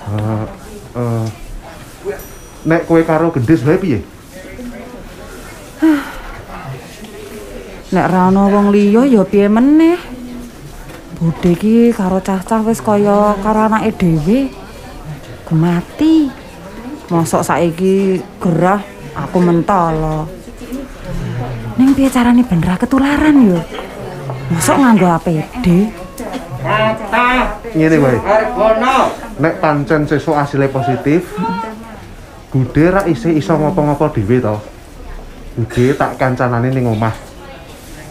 Eh 0.07 0.45
eh 0.95 1.27
nek 2.63 2.87
kowe 2.87 3.03
karo 3.03 3.35
gendis 3.35 3.67
wae 3.67 3.83
piye? 3.83 3.99
Nek 7.93 8.09
ra 8.09 8.33
ana 8.33 8.49
wong 8.49 8.73
liya 8.73 9.05
ya 9.05 9.21
piye 9.21 9.53
meneh. 9.53 10.01
Bude 11.21 11.53
ki 11.53 11.93
karo 11.93 12.25
cah-cah 12.25 12.65
wis 12.65 12.81
kaya 12.81 13.37
karo 13.45 13.69
anake 13.69 13.93
dhewe. 14.01 14.49
Gemati. 15.45 16.33
Mosok 17.13 17.45
saiki 17.45 18.17
gerah 18.41 18.81
aku 19.13 19.39
mentolo. 19.45 20.25
Ning 21.77 21.93
piye 21.93 22.09
carane 22.09 22.41
ben 22.49 22.65
ra 22.65 22.81
ketularan 22.81 23.37
yo? 23.45 23.61
Mosok 24.57 24.77
nganggo 24.81 25.09
APD? 25.13 25.67
Ngene 27.77 27.97
wae. 28.01 28.19
Nek 29.37 29.55
pancen 29.61 30.09
sesuk 30.09 30.33
asile 30.33 30.73
positif, 30.73 31.29
Bude 32.53 32.85
ra 32.93 33.05
isih 33.09 33.33
iso 33.37 33.57
ngopo-ngopo 33.57 34.13
dhewe 34.13 34.37
to. 34.41 34.57
Bude 35.57 35.97
tak 35.97 36.17
kancanane 36.17 36.73
ning 36.73 36.89
omah. 36.89 37.32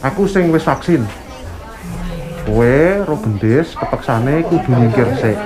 Aku 0.01 0.25
sing 0.25 0.49
wis 0.49 0.65
vaksin. 0.65 1.05
Kowe 2.41 3.05
ro 3.05 3.15
gendis 3.21 3.77
kepeksane 3.77 4.41
kudu 4.49 4.65
nyingkir 4.73 5.05
sik. 5.21 5.37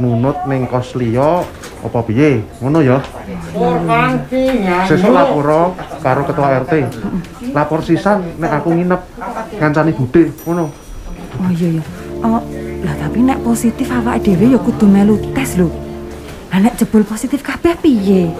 Nunut 0.00 0.48
ning 0.48 0.64
kos 0.64 0.96
liya 0.96 1.44
apa 1.84 2.00
piye? 2.08 2.40
Ngono 2.64 2.80
ya. 2.80 3.04
Sesuk 4.88 5.12
lapor 5.12 5.76
karo 6.00 6.24
ketua 6.24 6.56
RT. 6.64 6.72
Lapor 7.52 7.84
sisan 7.84 8.24
nek 8.40 8.64
aku 8.64 8.72
nginep 8.72 9.00
ngancani 9.60 9.92
Bude, 9.92 10.32
ngono. 10.48 10.72
Oh 11.36 11.50
iya 11.52 11.76
ya. 11.76 11.84
Oh, 12.24 12.40
lah 12.80 12.94
tapi 12.96 13.20
nek 13.20 13.44
positif 13.44 13.92
awake 13.92 14.24
dhewe 14.24 14.56
ya 14.56 14.60
kudu 14.60 14.88
melu 14.88 15.20
tes 15.36 15.60
lho. 15.60 15.68
Lah 16.48 16.64
nek 16.64 16.80
jebul 16.80 17.04
positif 17.04 17.44
kabeh 17.44 17.76
piye? 17.76 18.32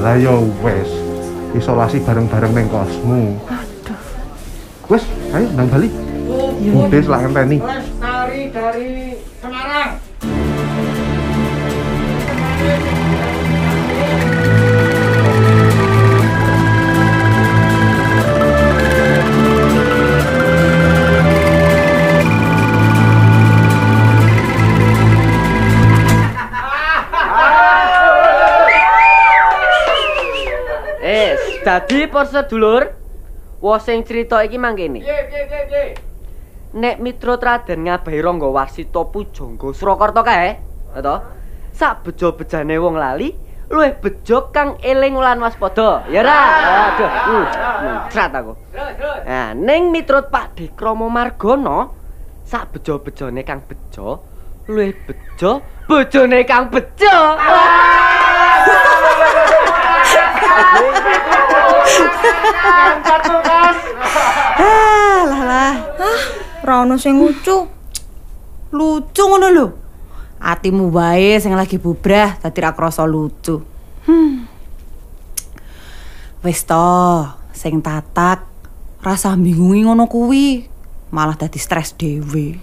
Lah 0.00 0.16
ya 0.16 0.32
wes. 0.64 0.88
Isolasi 1.52 2.00
bareng-bareng 2.00 2.56
ning 2.56 2.72
kosmu. 2.72 3.36
Wes, 4.88 5.04
ayo 5.36 5.52
nang 5.52 5.68
bali. 5.68 5.92
Iya, 6.64 6.72
Bude 6.72 6.98
selak 7.04 7.20
ngenteni. 7.28 7.60
Lestari 7.60 8.42
dari 8.48 9.20
Semarang. 9.36 10.00
Eh, 31.04 31.36
dadi 31.60 32.08
wong 33.58 33.80
sing 33.82 34.06
crita 34.06 34.42
iki 34.46 34.58
mangkene. 34.58 35.02
Piye 35.02 35.18
piye 35.30 35.42
piye 35.50 35.62
piye. 35.70 35.82
Nek 36.78 37.00
Mitra 37.00 37.40
Traden 37.40 37.88
ngabahi 37.88 38.20
Rangga 38.20 38.48
Warsita 38.52 39.00
Pujangga 39.08 39.72
Surakarta 39.72 40.20
kae, 40.20 40.60
to? 41.00 41.16
Sak 41.72 42.04
bejo-bejane 42.04 42.76
wong 42.76 43.00
lali, 43.00 43.32
luwih 43.72 43.96
bejo 43.96 44.52
kang 44.52 44.76
eling 44.84 45.16
lan 45.16 45.40
waspada. 45.40 46.04
Ya 46.12 46.20
ra? 46.20 46.40
Aduh, 46.92 47.08
hmm, 47.08 47.46
muncrat 47.82 48.32
aku. 48.36 48.52
Nah, 49.24 49.56
ning 49.56 49.88
miturut 49.94 50.28
Pak 50.28 50.60
Dekrama 50.60 51.08
Margono, 51.08 51.94
sak 52.44 52.76
bejo-bejone 52.76 53.40
kang 53.48 53.64
bejo, 53.64 54.20
luwih 54.68 54.92
bejo 55.08 55.64
bojone 55.88 56.44
kang 56.44 56.68
bejo. 56.68 57.16
Ah, 64.58 65.20
lah 65.26 65.42
lah. 65.46 65.74
Ah, 65.98 66.20
ra 66.66 66.74
ono 66.82 66.98
sing 66.98 67.16
lucu. 67.18 67.66
Lucu 68.74 69.22
ngono 69.24 69.48
lho. 69.48 69.66
Atimu 70.38 70.94
wae 70.94 71.40
sing 71.42 71.54
lagi 71.58 71.80
bubrah 71.80 72.38
dadi 72.38 72.58
ra 72.62 72.76
krasa 72.76 73.02
lucu. 73.08 73.58
Hmm. 74.06 74.46
Wis 76.46 76.62
to, 76.62 77.26
sing 77.50 77.82
tatak 77.82 78.46
rasa 79.02 79.34
bingungi 79.34 79.82
ngono 79.86 80.06
kuwi 80.06 80.66
malah 81.10 81.34
dadi 81.34 81.58
stres 81.58 81.94
dhewe. 81.98 82.58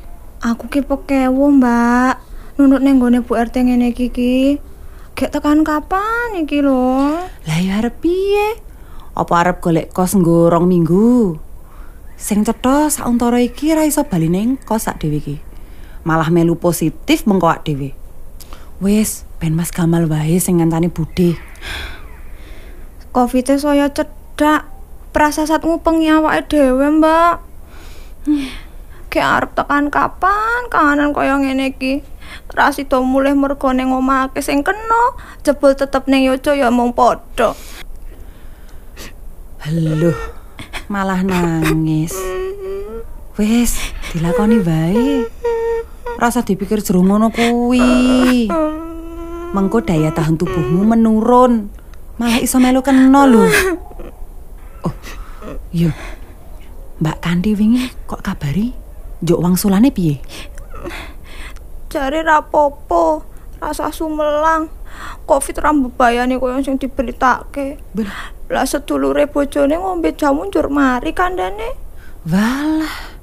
Aku 0.46 0.70
ki 0.70 0.86
pekewo, 0.86 1.50
Mbak. 1.50 2.16
Nunut 2.56 2.80
ning 2.86 3.02
gone 3.02 3.20
Bu 3.26 3.36
RT 3.36 3.66
ngene 3.66 3.92
iki 3.92 4.08
ki. 4.14 4.36
Gek 5.16 5.32
tekan 5.32 5.64
kapan 5.64 6.44
iki 6.44 6.60
lho? 6.60 7.16
Lah 7.48 7.60
ya 7.60 7.80
arep 7.80 8.00
piye? 8.04 8.65
Apa 9.16 9.48
arep 9.48 9.64
golek 9.64 9.96
kos 9.96 10.12
nggo 10.12 10.52
rong 10.52 10.68
minggu? 10.68 11.40
Sing 12.20 12.44
cetha 12.44 12.92
sauntara 12.92 13.40
iki 13.40 13.72
ra 13.72 13.88
iso 13.88 14.04
bali 14.04 14.28
ning 14.28 14.60
kos 14.68 14.92
sak 14.92 15.00
dhewe 15.00 15.24
iki. 15.24 15.40
Malah 16.04 16.28
melu 16.28 16.60
positif 16.60 17.24
mengko 17.24 17.48
awak 17.48 17.64
dhewe. 17.64 17.96
Wis, 18.84 19.24
ben 19.40 19.56
Mas 19.56 19.72
Gamal 19.72 20.12
wae 20.12 20.36
sing 20.44 20.60
ngancani 20.60 20.92
Bude. 20.92 21.40
Covid-e 23.16 23.56
saya 23.56 23.88
cedak. 23.88 24.68
Prasasat 25.16 25.64
ngupengi 25.64 26.12
awake 26.12 26.52
dhewe, 26.52 26.84
Mbak. 27.00 27.36
Gek 29.08 29.24
arep 29.24 29.56
tekan 29.56 29.88
kapan 29.88 30.68
kahanan 30.68 31.16
kaya 31.16 31.40
ngene 31.40 31.72
iki? 31.72 32.04
Rasida 32.52 33.00
mulih 33.00 33.32
mergo 33.32 33.72
ning 33.72 33.96
omah 33.96 34.28
akeh 34.28 34.44
sing 34.44 34.60
kena, 34.60 35.16
jebul 35.40 35.72
tetep 35.72 36.04
ning 36.12 36.28
yojo 36.28 36.52
ya 36.52 36.68
mung 36.68 36.92
padha. 36.92 37.56
Lho, 39.66 40.14
malah 40.94 41.26
nangis. 41.26 42.14
Wis, 43.34 43.82
dilakoni 44.14 44.62
wae. 44.62 45.26
Rasa 46.22 46.46
dipikir 46.46 46.86
jero 46.86 47.02
ngono 47.02 47.34
kuwi. 47.34 48.46
Mengko 49.58 49.82
daya 49.82 50.14
tahan 50.14 50.38
tubuhmu 50.38 50.86
menurun. 50.86 51.74
Malah 52.22 52.46
iso 52.46 52.62
melu 52.62 52.86
kena 52.86 53.26
lho. 53.26 53.50
Oh, 54.86 54.94
iya. 55.74 55.90
Mbak 57.02 57.18
Kanti 57.26 57.58
wingi 57.58 57.90
kok 58.06 58.22
kabari? 58.22 58.70
Njuk 59.26 59.42
wangsulane 59.42 59.90
piye? 59.90 60.22
Jare 61.90 62.22
rapopo, 62.22 63.26
rasa 63.58 63.90
sumelang. 63.90 64.70
Covid 65.26 65.58
ra 65.58 65.74
mbebayani 65.74 66.38
koyo 66.38 66.62
sing 66.62 66.78
diberitake. 66.78 67.82
Lah 68.46 68.62
sedulure 68.70 69.26
bojone 69.26 69.74
ngombe 69.74 70.14
jamu 70.14 70.46
njur 70.46 70.70
mari 70.70 71.18
kandhane. 71.18 71.74
Walah. 72.30 73.18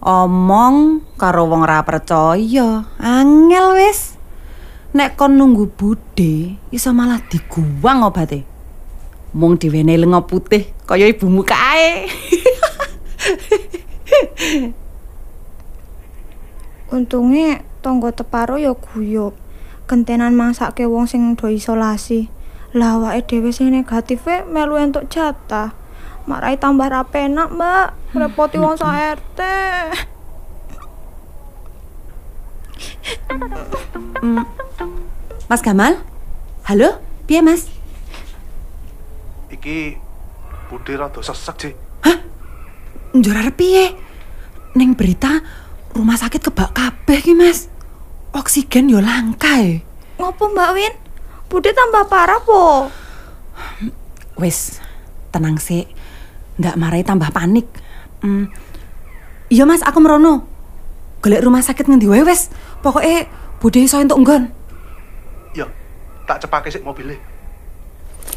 Omong 0.00 1.04
karo 1.20 1.44
wong 1.50 1.66
ra 1.66 1.84
percaya. 1.84 2.88
Angel 2.96 3.76
wis. 3.76 4.16
Nek 4.96 5.20
kon 5.20 5.36
nunggu 5.36 5.68
bude, 5.76 6.56
iso 6.72 6.88
malah 6.96 7.20
diguwang 7.28 8.00
obate. 8.00 8.48
Mung 9.36 9.60
diwene 9.60 10.00
lenga 10.00 10.24
putih 10.24 10.72
kaya 10.88 11.04
ibumu 11.04 11.44
kae. 11.44 12.08
Untunge 16.96 17.60
tangga 17.84 18.08
teparo 18.16 18.56
ya 18.56 18.72
guyub. 18.72 19.36
Gentenan 19.84 20.32
mangsake 20.32 20.88
wong 20.88 21.04
sing 21.04 21.36
do 21.36 21.52
isolasi. 21.52 22.32
Lah 22.76 23.00
awake 23.00 23.24
dhewe 23.24 23.56
sing 23.56 23.72
negative 23.72 24.44
melu 24.52 24.76
entuk 24.76 25.08
jatah. 25.08 25.72
Marai 26.28 26.60
tambah 26.60 26.92
ra 26.92 27.08
penak, 27.08 27.48
Mbak. 27.48 28.12
Repoti 28.12 28.60
wong 28.60 28.76
sak 28.76 29.16
RT. 29.16 29.40
Mas 35.48 35.64
Gamal? 35.64 36.04
Halo? 36.68 37.00
Piye, 37.24 37.40
Mas? 37.40 37.72
Iki 39.48 39.96
Bude 40.68 40.92
rada 41.00 41.24
sesek, 41.24 41.56
Cik. 41.56 41.74
Njur 43.16 43.40
arep 43.40 43.56
piye? 43.56 43.96
Ning 44.76 44.92
berita 44.92 45.40
rumah 45.96 46.20
sakit 46.20 46.44
kebak 46.44 46.76
kabeh 46.76 47.24
ki, 47.24 47.32
Mas. 47.32 47.72
Oksigen 48.36 48.92
yo 48.92 49.00
langka 49.00 49.64
e. 49.64 49.80
Ngopo, 50.20 50.52
Mbak 50.52 50.70
Win? 50.76 51.05
Bude 51.46 51.70
tambah 51.70 52.04
parah 52.10 52.42
po. 52.42 52.90
Wis, 54.36 54.82
tenang 55.30 55.56
sik. 55.56 55.88
ndak 56.56 56.76
marahi 56.80 57.04
tambah 57.04 57.28
panik. 57.36 57.68
Hmm. 58.24 58.48
Iya 59.52 59.68
Mas, 59.68 59.84
aku 59.84 60.00
merono. 60.00 60.48
Golek 61.20 61.44
rumah 61.44 61.60
sakit 61.60 61.84
ngendi 61.86 62.08
wae 62.08 62.24
wis. 62.24 62.48
Pokoke 62.80 63.28
Bude 63.56 63.80
iso 63.80 63.96
entuk 63.96 64.20
nggon. 64.20 64.52
Ya, 65.56 65.64
tak 66.28 66.44
cepake 66.44 66.68
sik 66.68 66.84
mobilnya. 66.84 67.16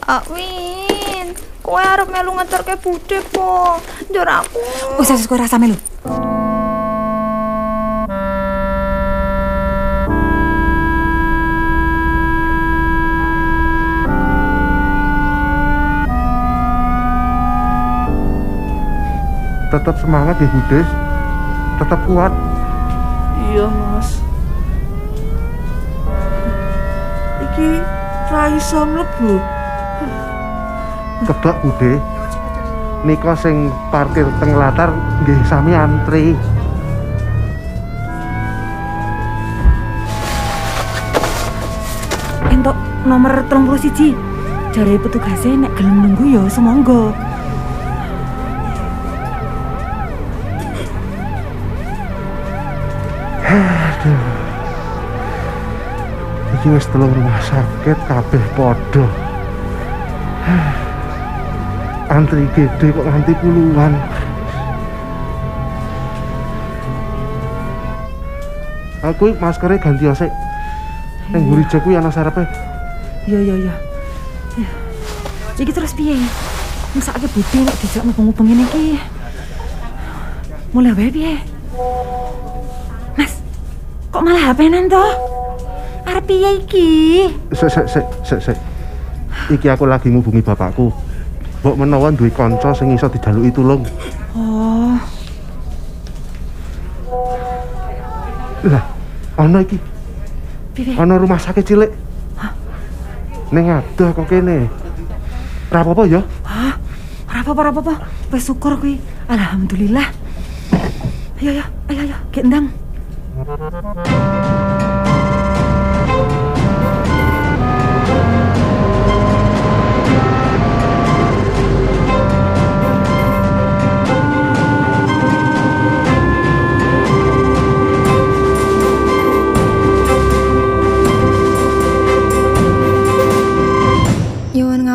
Ah, 0.07 0.23
Win, 0.31 1.35
kowe 1.59 1.81
arep 1.83 2.07
melu 2.07 2.31
ngeterke 2.39 2.79
bude 2.79 3.19
po. 3.35 3.77
Njur 4.07 4.27
aku. 4.27 4.63
Wis 5.03 5.11
wis 5.11 5.27
kowe 5.27 5.35
rasa 5.35 5.59
melu. 5.59 5.75
Tetap 19.69 20.01
semangat 20.01 20.41
ya 20.41 20.49
Bude. 20.49 20.81
Tetap 21.77 22.01
kuat. 22.09 22.33
Iya, 23.53 23.69
Mas. 23.69 24.17
Iki 27.45 27.69
ra 28.33 28.43
iso 28.49 28.81
mlebu. 28.81 29.37
Kebak 31.29 31.57
Bude. 31.61 32.01
Nika 33.05 33.37
sing 33.37 33.69
parkir 33.93 34.25
teng 34.41 34.57
latar 34.57 34.89
nggih 35.21 35.37
sami 35.45 35.77
antri. 35.77 36.33
Entuk 42.49 42.77
nomor 43.05 43.45
31. 43.45 44.17
Jare 44.73 44.97
petugasnya 44.97 45.69
nek 45.69 45.77
gelem 45.77 46.09
nunggu 46.09 46.25
ya 46.25 46.43
semonggo. 46.49 47.28
Iki 56.59 56.75
wis 56.75 56.91
telung 56.91 57.15
rumah 57.15 57.39
sakit 57.39 57.95
kabeh 58.03 58.43
padha. 58.51 59.07
Antri 62.11 62.43
gede 62.51 62.91
kok 62.91 63.07
nganti 63.07 63.31
puluhan. 63.39 63.95
Aku 69.07 69.31
maskernya 69.39 69.79
ganti 69.79 70.03
sik. 70.11 70.27
Ning 71.31 71.47
mburi 71.47 71.63
kuwi 71.63 71.95
ana 71.95 72.11
sarepe. 72.11 72.43
Iya 73.23 73.39
iya 73.39 73.55
iya. 73.55 73.73
Ya. 74.59 74.69
Iki 75.63 75.71
terus 75.71 75.95
piye? 75.95 76.19
Mesake 76.91 77.31
Bude 77.31 77.57
nek 77.63 77.75
dijak 77.79 78.03
mubeng-mubeng 78.03 78.51
ngene 78.51 78.63
iki. 78.67 78.99
Mulai 80.75 80.91
wae 80.91 81.07
piye? 81.07 81.39
Mas, 83.15 83.39
kok 84.11 84.27
malah 84.27 84.51
HP-nan 84.51 84.91
toh? 84.91 85.28
Arep 86.09 86.23
piye 86.25 86.49
iki? 86.57 86.89
Sik 87.53 87.69
sik 87.69 87.85
sik 87.85 88.05
sik 88.25 88.39
sik. 88.41 88.57
Iki 89.53 89.67
aku 89.69 89.85
lagi 89.85 90.09
ngubungi 90.09 90.41
bapakku. 90.41 90.89
Mbok 91.61 91.75
menawa 91.77 92.09
duwe 92.09 92.31
kanca 92.33 92.73
sing 92.73 92.89
iso 92.95 93.05
dijaluki 93.05 93.51
tulung. 93.53 93.83
Oh, 94.33 94.97
Lah, 98.65 98.83
ana 99.37 99.61
iki. 99.63 99.77
piye? 100.75 100.97
Ana 100.97 101.15
rumah 101.15 101.39
sakit 101.39 101.63
cilik. 101.63 101.91
Ning 103.49 103.65
adoh 103.69 104.09
kok 104.13 104.25
kene. 104.29 104.69
Ora 105.69 105.79
apa-apa 105.81 106.03
ya? 106.05 106.21
Hah? 106.45 106.73
Ora 107.29 107.39
apa-apa, 107.41 107.59
ora 107.61 107.71
apa-apa. 107.73 107.93
Wis 108.33 108.45
syukur 108.45 108.77
kuwi. 108.77 108.97
Alhamdulillah. 109.29 110.05
Ayo 111.39 111.49
ayo, 111.55 111.65
ayo 111.89 112.01
ayo, 112.03 112.17
gek 112.33 112.45
ndang. 112.45 112.67
Nyuwun 113.37 114.88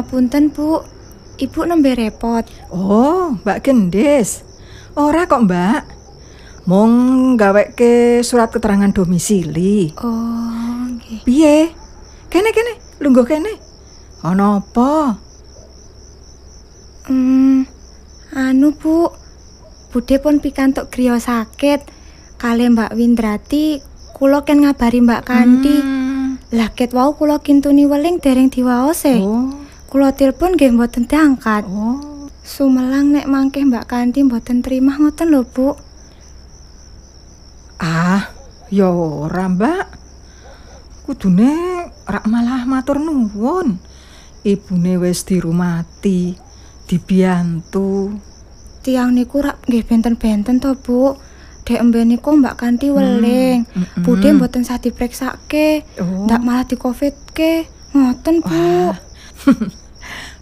ngapunten, 0.04 0.52
Bu. 0.52 0.84
Ibu 1.40 1.64
nembe 1.64 1.96
repot. 1.96 2.44
Oh, 2.68 3.40
Mbak 3.40 3.64
Gendis. 3.64 4.44
Ora 5.00 5.24
kok, 5.24 5.48
Mbak. 5.48 5.82
Mong 6.68 6.92
gaweke 7.40 8.20
surat 8.20 8.52
keterangan 8.52 8.92
domisili. 8.92 9.96
Oh, 9.96 10.84
nggih. 10.92 11.24
Piye? 11.24 11.72
Kene 12.28 12.52
kene, 12.52 12.76
lungguh 13.00 13.24
kene. 13.24 13.50
Ana 14.20 14.60
apa? 14.60 15.16
Hmm, 17.08 17.64
anu 18.32 18.76
Bu, 18.76 19.08
Bude 19.92 20.16
pun 20.20 20.40
pikantuk 20.44 20.92
griya 20.92 21.16
sakit. 21.16 21.84
Kali 22.36 22.68
Mbak 22.68 22.92
Windrati, 22.96 23.80
kula 24.12 24.44
ken 24.44 24.64
ngabari 24.68 25.00
Mbak 25.00 25.22
Kanti. 25.24 25.76
Hmm. 25.80 26.40
Lah 26.54 26.70
ket 26.72 26.92
wau 26.94 27.16
kula 27.16 27.40
kintuni 27.40 27.88
weling 27.88 28.22
dereng 28.22 28.52
diwaose. 28.52 29.18
Oh. 29.18 29.63
Kula 29.94 30.10
tilpun 30.10 30.58
nggih 30.58 30.74
mboten 30.74 31.06
diangkat. 31.06 31.62
Oh. 31.70 32.26
Sumelang 32.42 33.14
nek 33.14 33.30
mangke 33.30 33.62
Mbak 33.62 33.86
Kanti 33.86 34.26
mboten 34.26 34.58
terima 34.58 34.98
ngoten 34.98 35.30
lho, 35.30 35.46
Bu. 35.46 35.70
Ah, 37.78 38.34
ya 38.74 38.90
ora, 38.90 39.46
Mbak. 39.46 39.86
Kudune 41.06 41.54
rak 42.10 42.26
malah 42.26 42.66
matur 42.66 42.98
nuwun. 42.98 43.78
Ibune 44.42 44.98
wis 44.98 45.22
dirumati, 45.30 46.34
dibiyantu. 46.90 48.18
Tiang 48.82 49.14
niku 49.14 49.46
rak 49.46 49.62
nggih 49.70 49.86
benten-benten 49.86 50.58
to, 50.58 50.74
Bu. 50.74 51.14
Dek 51.62 51.78
emben 51.78 52.10
niku 52.10 52.34
Mbak 52.34 52.58
Kanti 52.58 52.90
weling. 52.90 53.62
mm-mm. 53.62 54.02
Bude 54.02 54.26
mboten 54.34 54.66
sah 54.66 54.82
dipreksake. 54.82 55.86
Oh. 56.02 56.26
Ndak 56.26 56.42
malah 56.42 56.66
di 56.66 56.74
Covid-ke. 56.74 57.70
Ngoten, 57.94 58.42
Bu. 58.42 58.90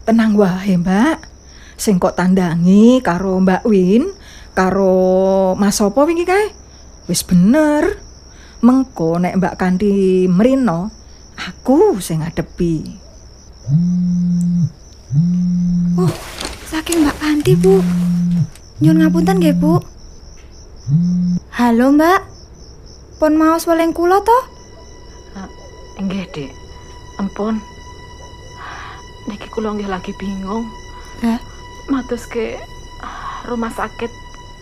Tenang 0.03 0.35
wae, 0.35 0.75
Mbak. 0.75 1.31
Sing 1.79 2.03
kok 2.03 2.19
tandangi 2.19 2.99
karo 3.03 3.39
Mbak 3.39 3.63
Win, 3.67 4.11
karo 4.55 5.55
Mas 5.55 5.79
Sopo 5.79 6.03
wingi 6.07 6.27
kae. 6.27 6.51
Wis 7.07 7.23
bener. 7.23 8.03
Mengko 8.63 9.19
nek 9.19 9.43
Mbak 9.43 9.59
Kanti 9.59 10.31
mrino, 10.31 10.87
aku 11.35 11.99
sing 11.99 12.23
ngadepi. 12.23 12.95
Oh, 15.99 16.13
saking 16.71 17.03
Mbak 17.03 17.19
Kanti, 17.19 17.59
Bu. 17.59 17.83
Nyun 18.79 19.03
ngapunten 19.03 19.43
nggih, 19.43 19.59
Bu. 19.59 19.83
Halo, 21.59 21.91
Mbak. 21.91 22.21
Pun 23.19 23.35
maos 23.35 23.67
weling 23.67 23.91
kula 23.91 24.23
to? 24.23 24.39
Nggih, 25.99 26.27
Dik. 26.31 26.51
Ampun. 27.19 27.72
Niki 29.31 29.47
kula 29.51 29.75
nggih 29.75 29.91
lagi 29.91 30.13
bingung. 30.17 30.67
Lah, 31.23 31.39
Matus 31.87 32.27
ke 32.27 32.59
ah, 33.03 33.47
rumah 33.47 33.71
sakit 33.71 34.11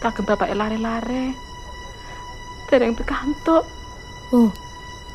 kagem 0.00 0.24
bapak 0.24 0.52
lare-lare. 0.52 1.36
Dereng 2.68 2.96
pikantuk. 2.96 3.64
oh. 4.32 4.50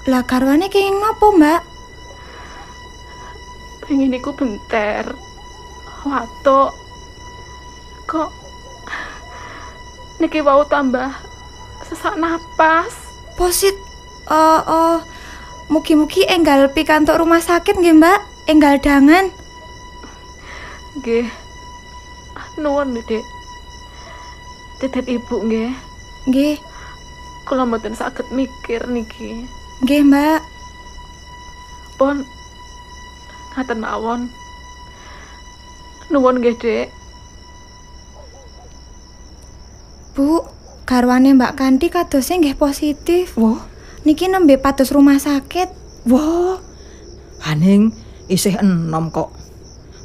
Lah 0.05 0.21
garwane 0.21 0.69
kenging 0.69 1.01
nopo, 1.01 1.33
Mbak? 1.33 1.61
Pengen 3.85 4.13
iku 4.13 4.37
benter. 4.37 5.17
Watuk. 6.05 6.77
Kok 8.05 8.29
niki 10.21 10.45
wau 10.45 10.61
tambah 10.69 11.09
sesak 11.89 12.17
napas. 12.21 12.93
Posit 13.33 13.73
oh, 14.29 14.61
oh. 14.65 14.97
Mugi-mugi 15.65 16.29
enggal 16.29 16.69
pikantuk 16.69 17.17
rumah 17.17 17.41
sakit 17.41 17.81
nggih, 17.81 17.97
Mbak. 17.97 18.34
Enggal 18.45 18.77
dangan. 18.77 19.33
Nggih. 21.01 21.25
Nuwun, 22.61 22.95
Dik. 23.03 23.25
Titip 24.79 25.05
ibu 25.09 25.35
nggih. 25.43 25.71
Nggih, 26.25 26.57
Kula 27.45 27.61
mboten 27.65 27.93
saged 27.93 28.25
mikir 28.33 28.89
niki. 28.89 29.45
nggih, 29.85 30.01
Mbak. 30.01 30.41
Pun 31.97 32.25
ngaten 33.53 33.79
mawon. 33.81 34.21
Nuwun 36.09 36.41
nggih, 36.41 36.55
Dik. 36.57 36.87
Bu, 40.15 40.47
garwane 40.87 41.35
Mbak 41.35 41.59
Kanti 41.59 41.91
kadosnya 41.91 42.39
nggih 42.39 42.57
positif. 42.57 43.35
Wah, 43.35 43.59
Niki 44.05 44.29
nembe 44.29 44.55
pados 44.55 44.93
rumah 44.93 45.17
sakit. 45.17 45.67
wah. 46.07 46.61
Haning 47.41 47.93
isih 48.29 48.57
enom 48.61 49.11
kok. 49.13 49.29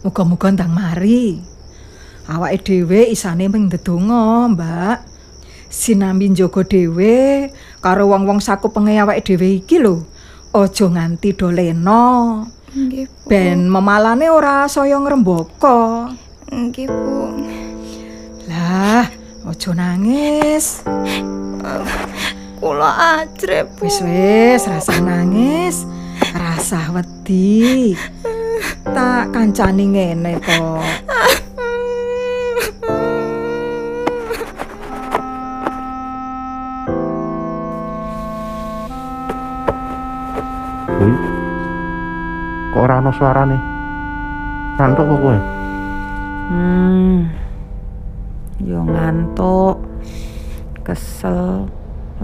Muga-muga 0.05 0.49
ndang 0.53 0.73
mari. 0.73 1.41
Awake 2.31 2.63
dhewe 2.63 3.11
isane 3.11 3.51
mung 3.51 3.67
ndedonga, 3.67 4.49
Mbak. 4.55 4.99
Sinambi 5.71 6.31
njogo 6.31 6.63
dhewe 6.63 7.47
karo 7.83 8.11
wong-wong 8.11 8.43
sakupenge 8.43 8.99
awake 8.99 9.23
dhewe 9.27 9.63
iki 9.63 9.79
lho. 9.79 10.03
Aja 10.55 10.87
nganti 10.91 11.35
doleno. 11.35 12.47
Nggih, 12.71 13.07
Bu. 13.07 13.29
Ben 13.31 13.67
memalane 13.67 14.31
ora 14.31 14.67
saya 14.71 14.99
ngrembaka. 14.99 16.11
Nggih, 16.51 16.87
Bu. 16.87 17.19
Lah, 18.47 19.07
aja 19.47 19.71
nangis. 19.75 20.83
Kula 22.59 22.91
ajrep, 23.23 23.75
Bu. 23.75 23.87
Wis 23.87 23.99
wis, 24.03 24.63
rasa 24.71 24.99
nangis. 25.03 25.83
Rasa 26.31 26.95
wedi. 26.95 27.91
Tak 28.87 29.35
kancani 29.35 29.85
ngene 29.91 30.39
to. 30.39 30.63
Kuwi 40.87 41.15
kok 42.71 42.79
ora 42.79 42.95
ana 43.03 43.11
suarane. 43.11 43.59
Ngantuk 44.79 45.05
kok 45.11 45.19
kowe? 45.19 45.39
Hmm. 46.51 47.17
Yo 48.63 48.81
ngantuk. 48.87 49.77
Kesel, 50.81 51.69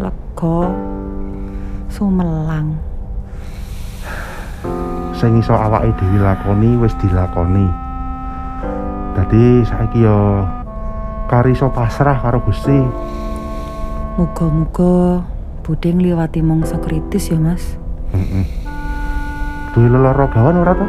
lega, 0.01 0.73
sumelang. 1.93 2.86
Sing 5.17 5.41
iso 5.41 5.57
awake 5.57 5.97
dhewe 5.97 6.21
lakoni 6.21 6.77
wis 6.77 6.93
dilakoni. 7.01 7.67
Dadi 9.17 9.65
saiki 9.65 10.05
yo 10.05 10.45
kari 11.27 11.57
iso 11.57 11.73
pasrah 11.73 12.21
karo 12.21 12.39
Gusti. 12.45 12.79
Muga-muga 14.17 15.25
Bude 15.67 15.91
ngliwati 15.91 16.47
mangsa 16.47 16.79
kritis 16.79 17.27
ya, 17.27 17.43
Mas. 17.43 17.75
Heeh. 18.15 18.47
Duwe 19.75 19.91
lelara 19.91 20.31
gawan 20.31 20.63
ora 20.63 20.79
to? 20.79 20.87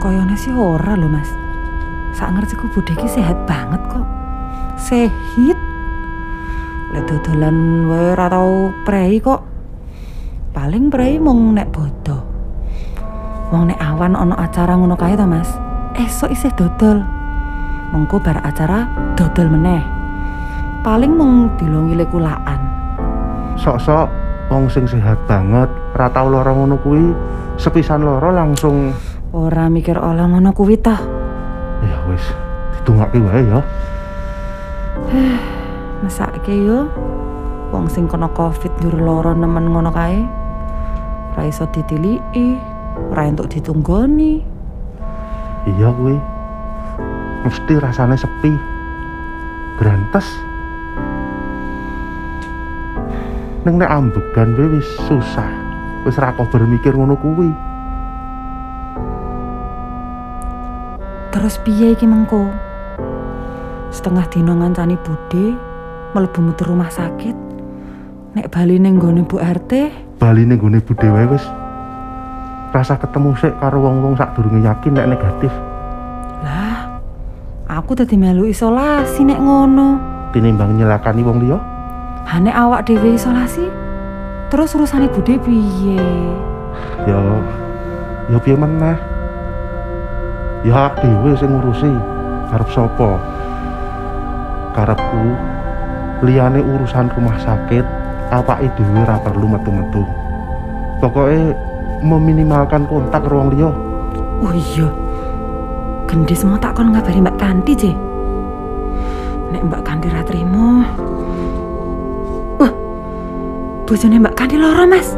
Koyone 0.00 0.32
sih 0.40 0.56
ora 0.56 0.96
lho, 0.96 1.04
Mas. 1.04 1.28
Sak 2.16 2.32
ngertiku 2.32 2.72
Bude 2.72 2.96
ki 2.96 3.04
sehat 3.04 3.36
banget 3.44 3.84
kok. 3.92 4.06
Sehat. 4.80 5.58
Lek 6.96 7.04
dodolan 7.06 7.86
wae 7.92 8.16
ora 8.16 8.26
tau 8.32 8.72
prei 8.88 9.20
kok. 9.20 9.44
Paling 10.56 10.88
prei 10.88 11.20
mung 11.20 11.52
nek 11.52 11.68
bodo. 11.68 12.19
Wong 13.50 13.66
nek 13.66 13.82
awan 13.82 14.14
ana 14.14 14.38
acara 14.38 14.78
ngono 14.78 14.94
kae 14.94 15.18
to, 15.18 15.26
Mas. 15.26 15.50
Esok 15.98 16.30
isih 16.30 16.54
dodol. 16.54 17.02
Mengko 17.90 18.22
bar 18.22 18.38
acara 18.46 18.86
dodol 19.18 19.50
meneh. 19.50 19.82
Paling 20.86 21.12
mung 21.18 21.50
dilongi 21.58 21.98
kulaan. 22.06 22.62
Sok-sok 23.58 24.06
wong 24.48 24.70
sing 24.70 24.86
sehat 24.86 25.18
banget, 25.26 25.68
ora 25.98 26.06
tau 26.08 26.30
lara 26.30 26.54
ngono 26.54 26.78
kuwi, 26.80 27.12
sepisan 27.60 28.06
lara 28.06 28.32
langsung 28.32 28.94
Ora 29.30 29.70
mikir 29.70 29.94
olah 29.94 30.26
ngono 30.26 30.50
kuwi 30.50 30.74
ta. 30.74 30.98
ya 31.86 31.98
wis 32.10 32.24
ditungake 32.74 33.18
wae 33.22 33.42
ya. 33.46 33.60
Mesake 36.02 36.54
yo 36.54 36.90
wong 37.70 37.86
sing 37.86 38.10
kena 38.10 38.26
covid 38.34 38.72
njur 38.80 38.96
lara 38.98 39.32
nemen 39.36 39.70
ngono 39.70 39.90
kae. 39.92 40.24
Ora 41.34 41.46
iso 41.46 41.68
ditiliki, 41.70 42.58
ora 43.08 43.24
entuk 43.24 43.48
ditunggoni. 43.48 44.44
Iya 45.64 45.88
kuwi. 45.96 46.16
Mesti 47.48 47.74
rasane 47.80 48.20
sepi. 48.20 48.52
Grantes. 49.80 50.28
Neng 53.64 53.80
nek 53.80 53.88
ambegan 53.88 54.52
wae 54.60 54.76
wis 54.76 54.88
susah. 55.08 55.48
Wis 56.04 56.20
ra 56.20 56.36
kober 56.36 56.68
mikir 56.68 56.92
ngono 56.92 57.16
kuwi. 57.16 57.48
Terus 61.32 61.56
piye 61.64 61.96
iki 61.96 62.04
mengko? 62.04 62.44
Setengah 63.88 64.28
dina 64.28 64.52
ngancani 64.52 65.00
Bude 65.00 65.56
mlebu 66.12 66.40
metu 66.42 66.68
rumah 66.68 66.90
sakit. 66.90 67.36
Nek 68.36 68.46
bali 68.50 68.78
ning 68.78 68.98
nggone 68.98 69.26
Bu 69.26 69.42
RT, 69.42 69.72
Bali 70.20 70.44
ning 70.44 70.60
gone 70.60 70.78
budhe 70.84 71.08
wae 71.08 71.26
wis. 71.32 71.59
Rasa 72.70 72.94
ketemu 72.94 73.34
sik 73.34 73.58
karo 73.58 73.82
wong-wong 73.82 74.14
sadurunge 74.14 74.62
yakin 74.62 74.94
nek 74.94 75.10
negatif. 75.18 75.50
lah 76.40 77.02
aku 77.66 77.98
dadi 77.98 78.14
melu 78.14 78.46
isolasi 78.46 79.26
nek 79.26 79.42
ngono. 79.42 79.98
Tinimbang 80.30 80.78
nyelakani 80.78 81.26
wong 81.26 81.42
liya, 81.42 81.58
Hane 82.22 82.54
awak 82.54 82.86
dhewe 82.86 83.18
isolasi. 83.18 83.66
Terus 84.54 84.70
urusane 84.78 85.10
Bude 85.10 85.34
piye? 85.42 85.98
ya 87.10 87.18
ya 88.30 88.38
piye 88.38 88.54
meneh. 88.54 88.98
Ya 90.62 90.72
hak 90.86 91.02
dhewe 91.02 91.34
sing 91.34 91.50
ngurusi. 91.50 91.90
Karep 92.54 92.70
sapa? 92.70 93.18
Karepku 94.78 95.34
liyane 96.22 96.62
urusan 96.62 97.10
rumah 97.18 97.34
sakit, 97.42 97.82
awake 98.30 98.70
dhewe 98.78 99.02
ora 99.02 99.18
perlu 99.18 99.50
metu-metu. 99.50 100.06
Pokoke 101.02 101.50
meminimalkan 102.00 102.88
kontak 102.88 103.24
wong 103.28 103.52
liya. 103.54 103.70
Oh 104.40 104.52
iya. 104.52 104.88
Gendis 106.08 106.42
mau 106.42 106.58
tak 106.58 106.74
kon 106.74 106.90
ngabari 106.90 107.20
Mbak 107.22 107.36
Kanti, 107.38 107.72
Je. 107.76 107.92
Nek 109.52 109.62
Mbak 109.68 109.82
Kanti 109.84 110.08
ra 110.10 110.24
trimo. 110.24 110.82
Wah. 112.58 112.72
Bojone 113.86 114.16
Mbak 114.18 114.34
Kanti 114.34 114.56
loro, 114.58 114.84
Mas. 114.88 115.14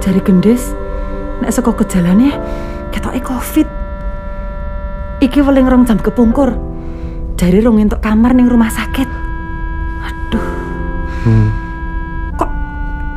Jari 0.00 0.20
gendis 0.20 0.72
nek 1.40 1.50
saka 1.50 1.72
gejalane 1.76 2.32
ketoke 2.92 3.20
Covid. 3.24 3.68
Iki 5.24 5.40
weling 5.40 5.66
rong 5.66 5.84
jam 5.88 5.98
kepungkur. 5.98 6.52
Jari 7.34 7.64
rong 7.64 7.80
entuk 7.82 8.04
kamar 8.04 8.36
ning 8.36 8.46
rumah 8.46 8.70
sakit. 8.70 9.08
Aduh, 10.04 10.46
Hmm. 11.24 11.48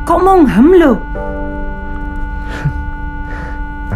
kok 0.08 0.24
mau 0.24 0.40
ngam 0.40 0.72
lho? 0.80 0.96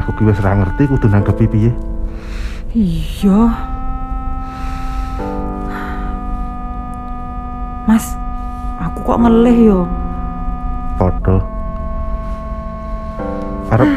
Aku 0.02 0.18
ki 0.18 0.26
wis 0.26 0.42
ra 0.42 0.58
ngerti 0.58 0.90
kudu 0.90 1.06
nanggepi 1.06 1.46
piye. 1.46 1.70
Iya. 2.74 3.54
Mas, 7.86 8.18
aku 8.82 8.98
kok 9.06 9.22
ngelih 9.22 9.58
yo. 9.62 9.80
Padha. 10.98 11.38
Arep 13.70 13.90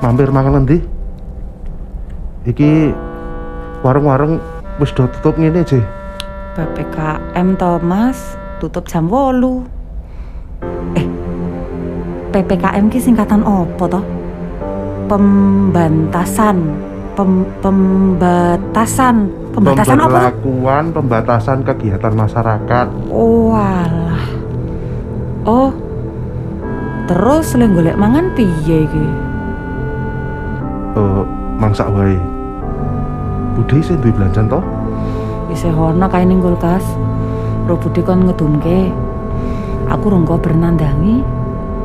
mampir 0.00 0.32
mangan 0.32 0.64
endi? 0.64 0.80
Iki 2.48 2.96
warung-warung 3.84 4.40
wis 4.80 4.96
do 4.96 5.04
tutup 5.20 5.36
ngene, 5.36 5.60
Je. 5.60 5.84
PPKM 6.56 7.60
to, 7.60 7.84
Mas, 7.84 8.40
tutup 8.64 8.88
jam 8.88 9.12
8. 9.12 9.68
Eh. 10.96 11.06
PPKM 12.32 12.88
ki 12.88 12.96
singkatan 12.96 13.44
opo 13.44 13.84
to? 13.92 14.23
Pembantasan, 15.04 16.56
pem, 17.12 17.44
pembatasan, 17.60 19.28
pembatasan 19.52 20.00
apa? 20.00 20.08
Pemberlakuan 20.08 20.84
pembatasan 20.96 21.58
kegiatan 21.60 22.14
masyarakat. 22.16 22.86
Oh, 23.12 23.52
alah. 23.52 24.24
Oh. 25.44 25.70
Terus 27.04 27.52
le 27.60 27.68
golek 27.68 28.00
mangan 28.00 28.32
piye 28.32 28.88
iki? 28.88 29.06
Eh, 30.96 31.22
mangsak 31.60 31.92
wae. 31.92 32.16
Budhe 33.60 33.84
sing 33.84 34.00
duwe 34.00 34.16
belanjan 34.16 34.48
to? 34.48 34.64
Isih 35.52 35.76
ono 35.76 36.08
kae 36.08 36.24
ning 36.24 36.40
kulkas. 36.40 36.82
Robudi 37.68 38.00
kon 38.00 38.24
ngedumke. 38.24 38.88
Aku 39.92 40.08
rongko 40.08 40.40
bernandangi. 40.40 41.20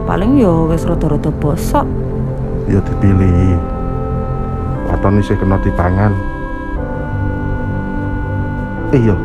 Paling 0.08 0.40
yo 0.40 0.72
wis 0.72 0.88
rada-rada 0.88 1.30
bosok. 1.36 2.09
Ya 2.70 2.78
dipilih. 2.86 3.58
Waton 4.86 5.18
isih 5.18 5.34
kena 5.42 5.58
dipangan. 5.58 6.14
Eh 8.94 9.02
iya. 9.02 9.18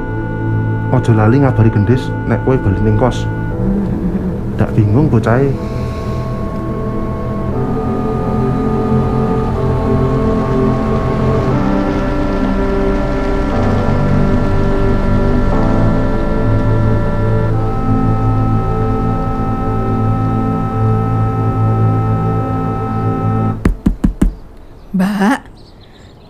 Aja 0.88 1.12
lali 1.12 1.44
ngabari 1.44 1.68
gendis 1.68 2.08
nek 2.24 2.40
kowe 2.48 2.56
bali 2.56 2.80
ning 2.80 2.96
kos. 2.96 3.28
Dak 4.56 4.72
bingung 4.72 5.12
bocahe. 5.12 5.52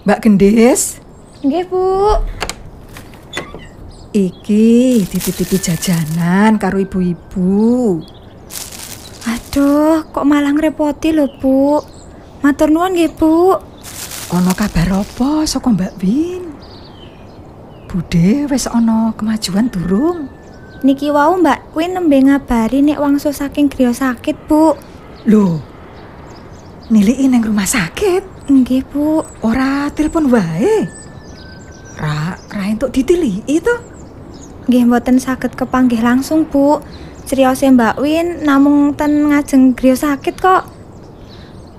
Mbak. 0.04 0.20
Gendis. 0.20 1.00
Nggih, 1.40 1.64
Bu. 1.72 2.20
Iki 4.12 5.08
dititipi 5.08 5.56
jajanan 5.56 6.60
karo 6.60 6.76
ibu-ibu. 6.76 8.04
Aduh, 9.24 10.04
kok 10.12 10.28
malah 10.28 10.52
ngerepoti 10.52 11.16
lho, 11.16 11.24
Bu. 11.40 11.80
Matur 12.44 12.68
nuwun 12.68 12.92
nggih, 12.92 13.16
Bu. 13.16 13.56
Ono 14.28 14.52
kabar 14.52 15.00
apa 15.00 15.48
saka 15.48 15.72
Mbak 15.72 15.94
Win? 16.04 16.52
Bude 17.88 18.44
wis 18.50 18.68
ono 18.68 19.16
kemajuan 19.16 19.72
durung? 19.72 20.28
Niki 20.84 21.08
wau 21.08 21.40
Mbak 21.40 21.72
Queen 21.72 21.96
nembe 21.96 22.20
ngabari 22.20 22.84
nek 22.84 23.00
wangsul 23.00 23.32
saking 23.32 23.72
griya 23.72 23.96
sakit, 23.96 24.36
Bu. 24.44 24.76
Loh. 25.24 25.64
Niliki 26.92 27.24
nang 27.24 27.40
rumah 27.40 27.64
sakit? 27.64 28.33
Nggih, 28.44 28.84
Bu. 28.92 29.24
Ora 29.40 29.88
telepon 29.96 30.28
wae. 30.28 30.84
Ra, 31.96 32.36
ra 32.36 32.62
entuk 32.68 32.92
ditiliki 32.92 33.56
to? 33.64 33.72
Nggih 34.68 34.84
mboten 34.84 35.16
saged 35.16 35.56
kepanggih 35.56 36.04
langsung, 36.04 36.44
Bu. 36.44 36.84
Criyose 37.24 37.72
Mbak 37.72 38.04
Win 38.04 38.44
namung 38.44 38.92
ten 38.92 39.32
ngajeng 39.32 39.72
griya 39.72 39.96
sakit 39.96 40.36
kok. 40.36 40.68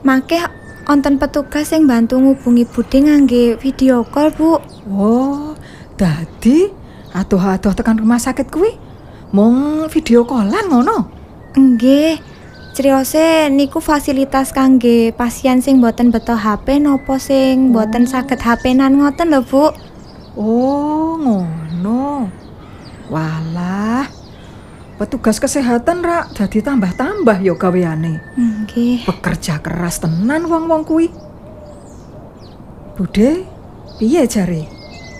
Makih 0.01 0.41
wonten 0.89 1.21
petugas 1.21 1.69
sing 1.69 1.86
bantu 1.86 2.17
ngubungi 2.17 2.65
Bude 2.65 2.97
ngangge 2.97 3.62
video 3.62 4.01
call, 4.01 4.34
Bu. 4.34 4.58
Oh, 4.89 5.54
dadi 6.01 6.73
adoh-adoh 7.13 7.78
tekan 7.78 8.01
rumah 8.01 8.17
sakit 8.17 8.49
kuwi 8.49 8.73
mung 9.38 9.86
video 9.93 10.25
callan 10.25 10.65
ngono. 10.65 10.97
Nggih. 11.54 12.35
Criyose 12.75 13.47
niku 13.55 13.79
fasilitas 13.79 14.51
kangge 14.51 15.15
pasien 15.15 15.63
sing 15.63 15.79
boten 15.79 16.11
beto 16.11 16.35
HP 16.35 16.83
nopo 16.83 17.15
sing 17.15 17.71
boten 17.71 18.03
saged 18.03 18.43
HP-nan 18.43 18.99
ngoten 18.99 19.31
lho, 19.31 19.39
Bu. 19.47 19.71
Oh, 20.35 21.15
ngono. 21.15 22.27
Walah. 23.07 24.11
Petugas 24.99 25.39
kesehatan 25.39 26.03
rak 26.03 26.35
dadi 26.35 26.59
tambah-tambah 26.59 27.39
ya 27.39 27.55
gaweane. 27.55 28.19
Nggih. 28.35 29.07
Bekerja 29.07 29.63
keras 29.63 30.03
tenan 30.03 30.43
wong-wong 30.43 30.83
kuwi. 30.83 31.07
Bude, 32.99 33.47
piye 34.03 34.27
jare? 34.27 34.67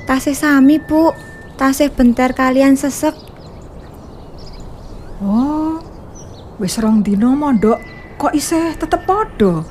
Tasih 0.04 0.36
sami, 0.36 0.84
Bu. 0.84 1.16
Tasih 1.56 1.88
bentar 1.88 2.36
kalian 2.36 2.76
sesek. 2.76 3.16
Oh. 5.24 5.75
Wis 6.56 6.80
rong 6.80 7.04
dina 7.04 7.36
mondok 7.36 7.84
kok 8.16 8.32
isih 8.32 8.80
tetep 8.80 9.04
padha. 9.04 9.68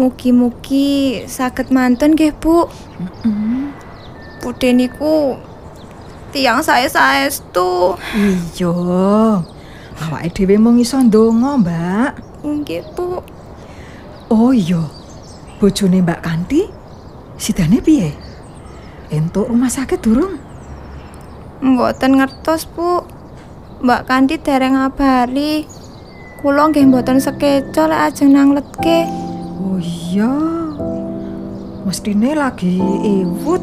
Mugi-mugi 0.00 1.20
saged 1.28 1.68
mantun 1.68 2.16
nggih, 2.16 2.32
Bu. 2.40 2.64
Bude 4.40 4.68
niku 4.72 5.36
saya 6.32 6.88
saestu. 6.88 8.00
Iya. 8.16 8.72
Awake 10.00 10.32
dhewe 10.32 10.56
mung 10.56 10.80
iso 10.80 10.96
ndonga, 10.96 11.60
Mbak. 11.60 12.10
Nggih, 12.40 12.82
Bu. 12.96 13.20
Oh 14.32 14.48
iya. 14.48 14.80
Bojone 15.60 16.00
Mbak 16.00 16.24
Kanti 16.24 16.64
sidane 17.36 17.84
piye? 17.84 18.16
Entuk 19.12 19.52
rumah 19.52 19.68
sakit 19.68 20.00
durung? 20.00 20.40
Mboten 21.60 22.16
ngertos, 22.16 22.64
Bu. 22.64 23.04
Mbak 23.82 24.06
Kanti 24.06 24.38
dereng 24.38 24.78
ngabari. 24.78 25.66
Kula 26.38 26.70
nggih 26.70 26.86
mboten 26.86 27.18
sekeca 27.18 27.90
lek 27.90 28.14
ajeng 28.14 28.30
nang 28.30 28.54
letke. 28.54 29.10
Oh 29.58 29.74
iya. 29.82 30.30
Mestine 31.82 32.38
lagi 32.38 32.78
iwut. 33.02 33.58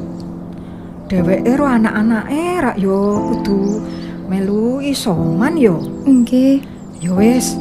Dheweke 1.08 1.56
ro 1.56 1.66
anak-anake 1.72 2.46
rak 2.60 2.76
yo 2.76 3.32
kudu 3.32 3.80
melu 4.28 4.84
isoman 4.84 5.56
yo. 5.56 5.80
Nggih. 6.04 6.68
Ya 7.00 7.16
wis, 7.16 7.56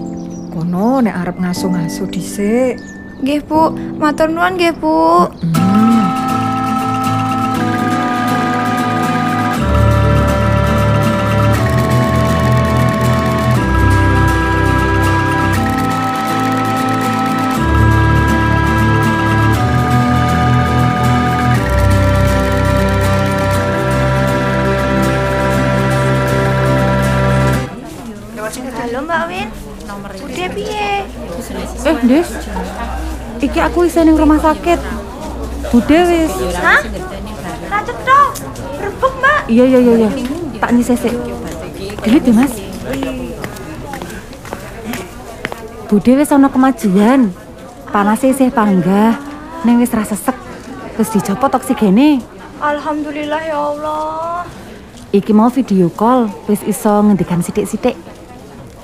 kono 0.50 0.98
nek 0.98 1.14
arep 1.14 1.38
ngaso-ngaso 1.38 2.10
dhisik. 2.10 2.74
Nggih, 3.22 3.38
Bu. 3.46 3.70
Matur 4.02 4.34
nuwun 4.34 4.58
nggih, 4.58 4.74
Bu. 4.74 5.30
Halo 5.30 6.07
Eh, 31.86 31.96
Des. 32.06 32.28
Iki 33.38 33.58
aku 33.62 33.86
isih 33.86 34.02
ning 34.02 34.18
rumah 34.18 34.42
sakit. 34.42 34.78
Bude 35.70 35.98
wis. 36.10 36.32
Hah? 36.58 36.82
Racet 37.70 37.98
toh. 38.02 38.26
Rebuk, 38.82 39.12
Mbak. 39.20 39.40
Iya, 39.46 39.64
iya, 39.68 39.78
iya, 39.78 39.94
iya. 40.06 40.10
Tak 40.58 40.70
nyisih 40.74 40.98
sik. 40.98 41.14
Duit 42.02 42.22
ya, 42.24 42.32
Mas. 42.34 42.52
Bude 45.86 46.12
wis 46.18 46.34
ana 46.34 46.50
kemajuan. 46.50 47.30
Panasnya 47.94 48.34
isih 48.34 48.50
panggah. 48.50 49.14
Ning 49.62 49.78
wis 49.78 49.94
ra 49.94 50.02
sesek. 50.02 50.34
Terus 50.98 51.08
dicopot 51.14 51.52
oksigene. 51.54 52.18
Alhamdulillah 52.58 53.42
ya 53.46 53.58
Allah. 53.58 54.42
Iki 55.14 55.32
mau 55.32 55.48
video 55.48 55.88
call, 55.94 56.28
wis 56.50 56.60
iso 56.66 56.90
ngendikan 57.06 57.40
sithik-sithik. 57.40 57.96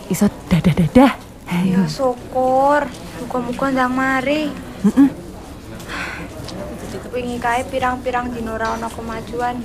Iso 0.09 0.31
dadah-dadah. 0.49 1.34
Ya 1.49 1.85
syukur. 1.89 2.89
Muga-muga 3.21 3.67
ndang 3.73 3.93
mari. 3.95 4.51
Heeh. 4.85 5.09
Wingi 7.15 7.39
kae 7.39 7.63
pirang-pirang 7.71 8.35
dino 8.35 8.59
ora 8.59 8.75
ana 8.75 8.91
kemajuan. 8.91 9.63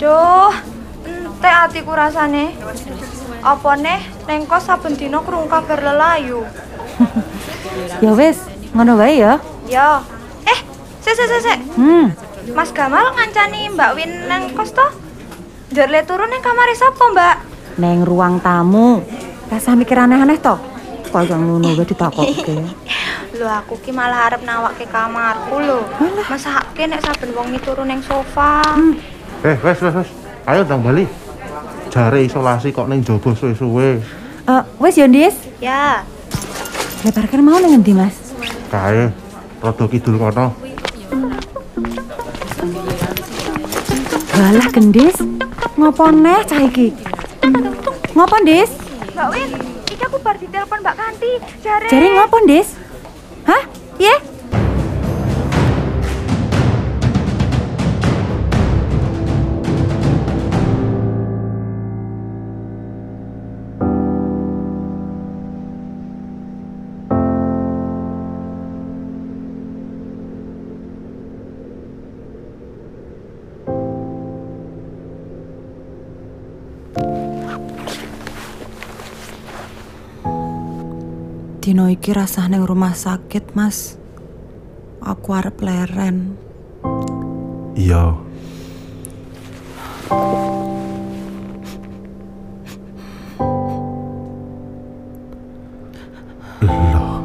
Duh, 0.00 0.52
entek 1.04 1.56
atiku 1.68 1.92
rasane. 1.92 2.56
Apa 3.44 3.76
neh 3.76 4.00
neng 4.24 4.48
kos 4.48 4.64
saben 4.64 4.96
dino 4.96 5.20
krungu 5.20 5.48
kabar 5.48 5.80
lelayu. 5.80 6.44
Ya 8.00 8.12
wis, 8.16 8.40
ngono 8.72 8.96
wae 8.96 9.20
ya. 9.20 9.36
Ya. 9.68 10.00
Eh, 10.48 10.58
sik 11.04 11.12
sik 11.12 11.28
sik 11.28 11.42
sik. 11.44 11.60
Hmm. 11.76 12.08
Mas 12.56 12.72
Gamal 12.72 13.12
ngancani 13.12 13.68
Mbak 13.68 13.90
Win 13.92 14.12
neng 14.32 14.56
kos 14.56 14.72
toh? 14.72 14.88
Ndur 15.72 15.88
le 15.92 16.00
turun 16.08 16.32
neng 16.32 16.40
kamare 16.40 16.72
sapa, 16.72 17.04
Mbak? 17.12 17.36
Neng 17.76 18.00
ruang 18.08 18.40
tamu. 18.40 19.04
Rasa 19.52 19.76
mikir 19.76 20.00
aneh-aneh 20.00 20.40
toh. 21.06 21.14
Kaya 21.14 21.36
ngono 21.38 21.68
wae 21.78 21.86
ditakokke. 21.86 22.56
Lho 23.38 23.46
aku 23.62 23.78
ki 23.80 23.94
malah 23.94 24.30
arep 24.30 24.42
nawake 24.42 24.86
kamarku 24.90 25.62
lho. 25.62 25.86
Masake 26.26 26.90
nek 26.90 27.00
saben 27.06 27.30
wong 27.32 27.54
turu 27.62 27.86
neng 27.86 28.02
sofa. 28.02 28.62
Eh, 29.46 29.56
wes 29.62 29.78
wes 29.78 29.94
wes. 30.02 30.10
Ayo 30.46 30.66
ndang 30.66 30.82
bali. 30.82 31.06
Jare 31.90 32.26
isolasi 32.26 32.74
kok 32.74 32.90
ning 32.90 33.00
jaba 33.06 33.30
suwe-suwe. 33.32 34.02
Eh, 34.46 34.62
wis 34.82 34.94
ya, 34.98 35.06
Ndis. 35.06 35.34
Ya. 35.62 36.02
Parkir 37.06 37.38
mau 37.38 37.58
ning 37.62 37.78
endi, 37.78 37.94
Mas? 37.94 38.14
Kae 38.70 39.14
rada 39.62 39.84
kidul 39.86 40.18
kono. 40.18 40.50
Walah 44.36 44.68
gendis. 44.74 45.16
Ngopo 45.76 46.10
neh 46.10 46.40
cah 46.48 46.60
iki? 46.60 46.88
Ngopo, 48.16 48.36
Ndis? 48.42 48.70
Mbak 49.16 49.28
Win, 49.32 49.50
aku 50.06 50.22
baru 50.22 50.38
ditelepon 50.38 50.78
Mbak 50.86 50.96
Kanti. 50.96 51.32
Jare. 51.66 51.88
Jare 51.90 52.06
ngapain 52.14 52.44
Des? 52.46 52.68
Hah? 53.46 53.62
Iya? 53.98 54.14
Yeah? 54.14 54.18
Dino 81.76 81.92
iki 81.92 82.08
rasah 82.16 82.48
ning 82.48 82.64
rumah 82.64 82.96
sakit, 82.96 83.52
Mas. 83.52 84.00
Aku 85.04 85.36
arep 85.36 85.60
leren. 85.60 86.32
Iya. 87.76 88.16
Loh. 96.64 97.20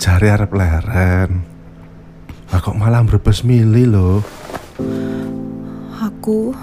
Jare 0.00 0.28
arep 0.32 0.48
leren. 0.56 1.44
Lah 2.48 2.60
kok 2.64 2.80
malah 2.80 3.04
mbrebes 3.04 3.44
mili 3.44 3.84
lho. 3.84 4.24
Aku 6.00 6.56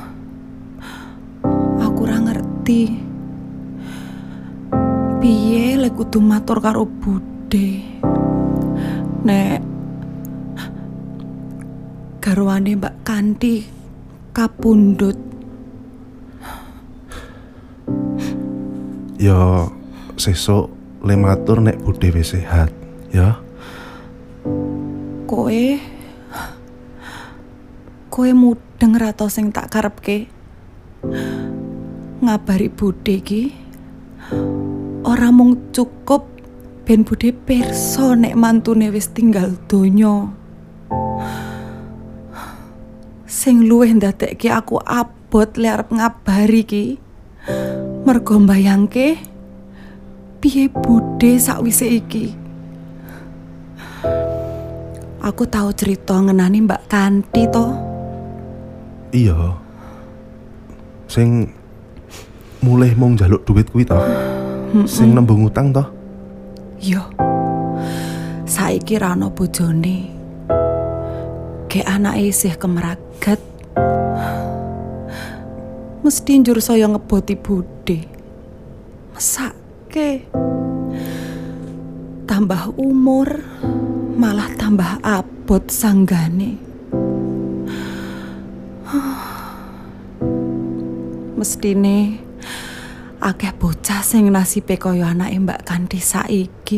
ngerti. 2.25 3.04
Lek 5.85 6.01
kudu 6.01 6.17
matur 6.17 6.65
karo 6.65 6.89
Bude. 6.89 7.85
Nek 9.21 9.61
garwane 12.17 12.73
Mbak 12.73 13.05
Kanti 13.05 13.61
kapundhut. 14.33 15.13
Ya 19.21 19.69
sesuk 20.17 20.73
le 21.05 21.13
matur 21.21 21.61
nek 21.61 21.77
Bude 21.77 22.09
wis 22.17 22.33
sehat, 22.33 22.73
ya. 23.13 23.37
Koe 25.29 25.77
Koe 28.09 28.33
mudeng 28.33 28.97
rato 28.97 29.29
sing 29.29 29.53
tak 29.53 29.69
karepke. 29.69 30.25
Ngabari 32.25 32.73
Bude 32.73 33.21
ki 33.21 33.53
ora 35.05 35.29
mung 35.29 35.69
cukup 35.69 36.25
ben 36.85 37.05
Bude 37.05 37.29
pirsa 37.29 38.17
nek 38.17 38.33
mantune 38.33 38.89
wis 38.89 39.13
tinggal 39.13 39.53
donya. 39.69 40.33
Sing 43.29 43.69
luwih 43.69 43.93
ndadekke 43.93 44.49
aku 44.49 44.81
abot 44.81 45.49
le 45.61 45.67
arep 45.69 45.89
ngabari 45.93 46.63
ki. 46.65 46.85
Mergo 48.05 48.41
mbayangke 48.41 49.21
piye 50.41 50.69
Bude 50.73 51.37
sakwise 51.37 51.85
iki. 51.89 52.33
Aku 55.25 55.49
tahu 55.49 55.73
cerita 55.73 56.21
ngenani 56.21 56.69
Mbak 56.69 56.85
Kanti 56.85 57.49
to. 57.49 57.73
Iya. 59.09 59.57
Sing 61.09 61.49
mulih 62.61 62.93
mung 62.93 63.17
njaluk 63.17 63.41
duit 63.41 63.65
kuwi 63.73 63.89
to. 63.89 63.97
Sing 64.89 65.13
nembung 65.13 65.45
utang 65.45 65.69
to. 65.69 65.85
Yo. 66.81 67.05
Saiki 68.45 68.97
ra 68.97 69.13
ono 69.13 69.29
bojone. 69.29 69.97
Kayak 71.69 71.89
anake 71.91 72.33
isih 72.33 72.55
kemeragat. 72.57 73.41
Mesti 76.05 76.33
njur 76.41 76.61
saya 76.61 76.85
ngeboti 76.89 77.35
bude. 77.37 77.99
Mesake. 79.13 80.29
Tambah 82.25 82.77
umur, 82.77 83.41
malah 84.17 84.49
tambah 84.57 85.01
abot 85.05 85.65
sanggane. 85.69 86.57
Mestine 91.35 92.24
akeh 93.25 93.57
bocah 93.57 94.05
sing 94.05 94.29
nasibe 94.29 94.77
kaya 94.77 95.09
anake 95.09 95.41
Mbak 95.41 95.61
Kanti 95.65 95.97
saiki. 95.97 96.77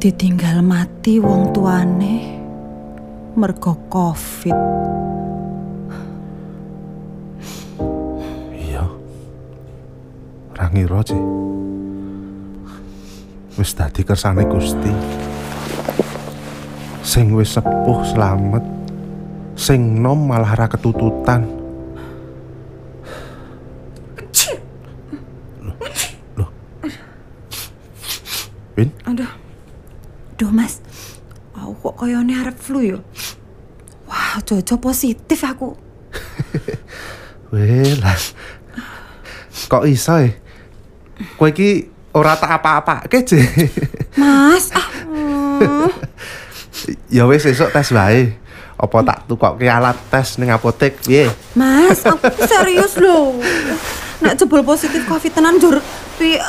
Ditinggal 0.00 0.64
mati 0.64 1.20
wong 1.20 1.52
tuane 1.52 2.40
mergo 3.36 3.76
Covid. 3.92 4.56
Iya. 8.56 8.88
Ora 10.56 10.66
ngira, 10.72 11.04
Ci. 11.04 11.20
Wis 13.60 13.76
dadi 13.76 14.00
kersane 14.08 14.48
Gusti. 14.48 14.92
Sing 17.04 17.36
wis 17.36 17.60
sepuh 17.60 18.00
slamet. 18.08 18.64
Sing 19.52 20.00
nom 20.00 20.24
malah 20.24 20.56
ra 20.56 20.64
ketututan. 20.64 21.59
Duh, 30.40 30.48
Mas. 30.48 30.80
Aku 31.52 31.76
kok 31.76 32.00
kayane 32.00 32.32
arep 32.32 32.56
flu 32.56 32.80
yo. 32.80 33.04
Wah, 34.08 34.40
jojo 34.40 34.80
positif 34.80 35.44
aku. 35.44 35.76
weh 37.52 37.92
lah. 38.00 38.16
Kok 39.68 39.84
iso 39.84 40.16
e? 40.16 40.32
Kowe 41.36 41.52
iki 41.52 41.84
ora 42.16 42.40
tak 42.40 42.56
apa-apake, 42.56 43.20
Ci. 43.28 43.36
Mas, 44.16 44.72
ah. 44.80 44.88
ya 47.12 47.28
wis 47.28 47.44
tes 47.44 47.92
wae. 47.92 48.32
Apa 48.80 48.96
tak 49.04 49.28
tukokke 49.28 49.68
alat 49.68 50.00
tes 50.08 50.40
ning 50.40 50.48
apotek 50.48 51.04
piye? 51.04 51.28
Mas, 51.52 52.00
aku 52.08 52.32
serius 52.48 52.96
loh. 52.96 53.36
Nek 54.24 54.40
jebol 54.40 54.64
positif 54.64 55.04
Covid 55.04 55.36
tenan 55.36 55.60
jur 55.60 55.76
pi 56.16 56.40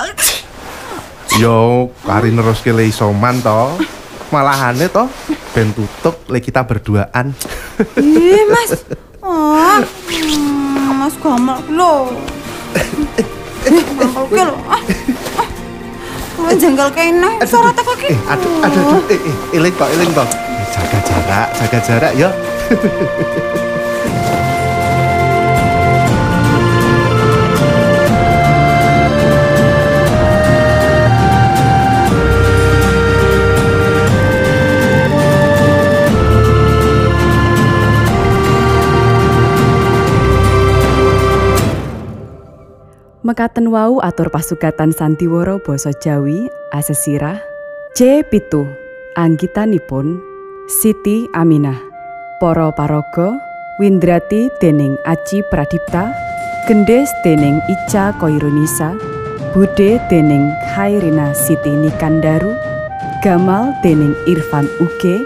Yo, 1.39 1.88
kari 2.03 2.36
neruske 2.36 2.75
le 2.75 2.89
isoman 2.91 3.39
to. 3.39 3.79
Malahane 4.32 4.88
to 4.91 5.07
ben 5.55 5.71
tutup 5.75 6.27
le 6.32 6.39
kita 6.39 6.63
berduaan. 6.63 7.36
Ih, 7.99 8.43
Mas. 8.47 8.84
Oh, 9.21 9.55
hmm, 9.55 10.91
Mas 10.99 11.15
gamal 11.19 11.59
lho. 11.67 12.15
Gamal 13.99 14.25
ki 14.32 14.43
lho. 14.43 14.55
Ah. 14.67 14.82
Kuwi 16.36 16.53
jenggal 16.57 16.89
kene. 16.95 17.39
Suara 17.45 17.71
teko 17.75 17.93
ki. 17.99 18.11
Eh, 18.11 18.19
aduh, 18.32 18.65
aduh, 18.65 18.84
aduh, 18.97 19.03
eh, 19.11 19.19
eh, 19.19 19.57
eling 19.59 19.75
to, 19.75 19.86
eling 19.88 20.11
to. 20.15 20.23
Eh, 20.25 20.67
jaga 20.73 20.99
jarak, 21.05 21.47
jaga 21.59 21.79
jarak 21.84 22.13
ya. 22.15 22.29
Mekaten 43.22 43.69
wau 43.69 44.01
atur 44.01 44.34
pasugatan 44.34 44.89
Santiworo 44.97 45.61
basa 45.61 45.93
Jawi 45.93 46.49
asesirah. 46.74 47.38
C 47.93 48.26
pitu 48.26 48.65
anggitanipun 49.13 50.17
Siti 50.65 51.30
Aminah. 51.38 51.78
Para 52.41 52.74
paraga 52.74 53.38
Windrati 53.78 54.49
dening 54.57 54.97
Aji 55.05 55.45
Pradipta 55.53 56.09
Gendes 56.65 57.13
dening 57.22 57.61
Ica 57.69 58.09
Koirunisa 58.17 58.97
Bude 59.53 60.01
dening 60.09 60.49
Khairina 60.74 61.38
Siti 61.38 61.69
Nikandaru 61.69 62.57
Gamal 63.22 63.78
dening 63.86 64.17
Irfan 64.26 64.65
Uge 64.82 65.22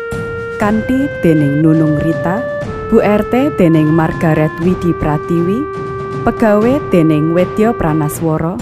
Kanti 0.59 1.07
dening 1.23 1.63
Nunung 1.63 1.95
Rita 2.03 2.43
Bu 2.91 2.99
RT 2.99 3.55
dening 3.55 3.87
Margaret 3.87 4.51
Widi 4.59 4.91
Pratiwi 4.99 5.63
Pegawe 6.25 6.81
dening 6.89 7.37
Wedya 7.37 7.69
Pranaswara, 7.69 8.57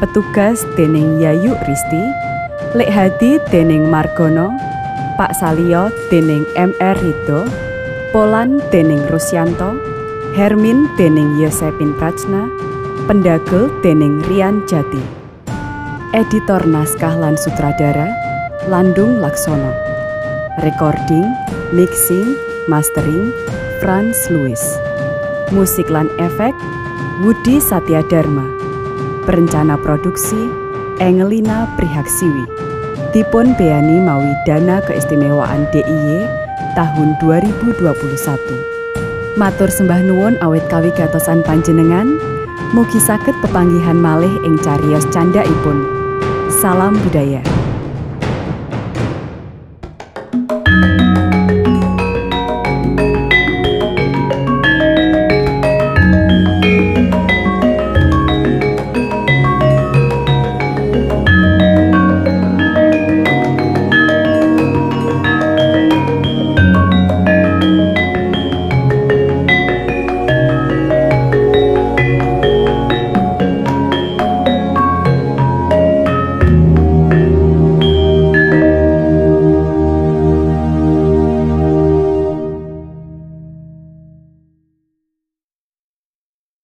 petugas 0.00 0.64
dening 0.80 1.20
Yayu 1.20 1.52
Risti, 1.68 2.08
Lek 2.72 2.88
Hadi 2.88 3.36
dening 3.52 3.84
Margono, 3.92 4.48
Pak 5.20 5.36
Salio 5.36 5.92
dening 6.08 6.48
MR 6.56 6.96
Rido, 7.04 7.44
Polan 8.16 8.64
dening 8.72 9.04
Rusyanto, 9.12 9.76
Hermin 10.32 10.88
dening 10.96 11.36
Yosepin 11.36 11.92
Prajna, 12.00 12.48
Pendagel 13.04 13.68
dening 13.84 14.24
Rian 14.24 14.64
Jati. 14.64 15.04
Editor 16.16 16.64
naskah 16.64 17.12
lan 17.12 17.36
sutradara 17.36 18.08
Landung 18.72 19.20
Laksono. 19.20 19.76
Recording, 20.64 21.28
mixing, 21.76 22.40
mastering 22.72 23.36
Franz 23.84 24.16
Louis. 24.32 24.64
Musik 25.52 25.92
lan 25.92 26.08
efek 26.16 26.56
Budi 27.20 27.60
Satya 27.60 28.00
Dharma. 28.08 28.48
Perencana 29.28 29.76
produksi 29.76 30.48
Engelina 30.96 31.68
Prihaksiwi. 31.76 32.48
Dipun 33.12 33.52
beani 33.60 34.00
mawi 34.00 34.32
dana 34.48 34.80
keistimewaan 34.88 35.68
DIY 35.76 36.24
tahun 36.72 37.12
2021. 37.20 39.36
Matur 39.36 39.68
sembah 39.68 40.00
nuwun 40.08 40.40
awet 40.40 40.64
kawigatosan 40.72 41.44
panjenengan, 41.44 42.16
mugi 42.72 42.96
saged 42.96 43.36
pepanggihan 43.44 44.00
malih 44.00 44.32
ing 44.48 44.56
cariyos 44.64 45.04
candhaipun. 45.12 45.84
Salam 46.48 46.96
budaya. 47.04 47.44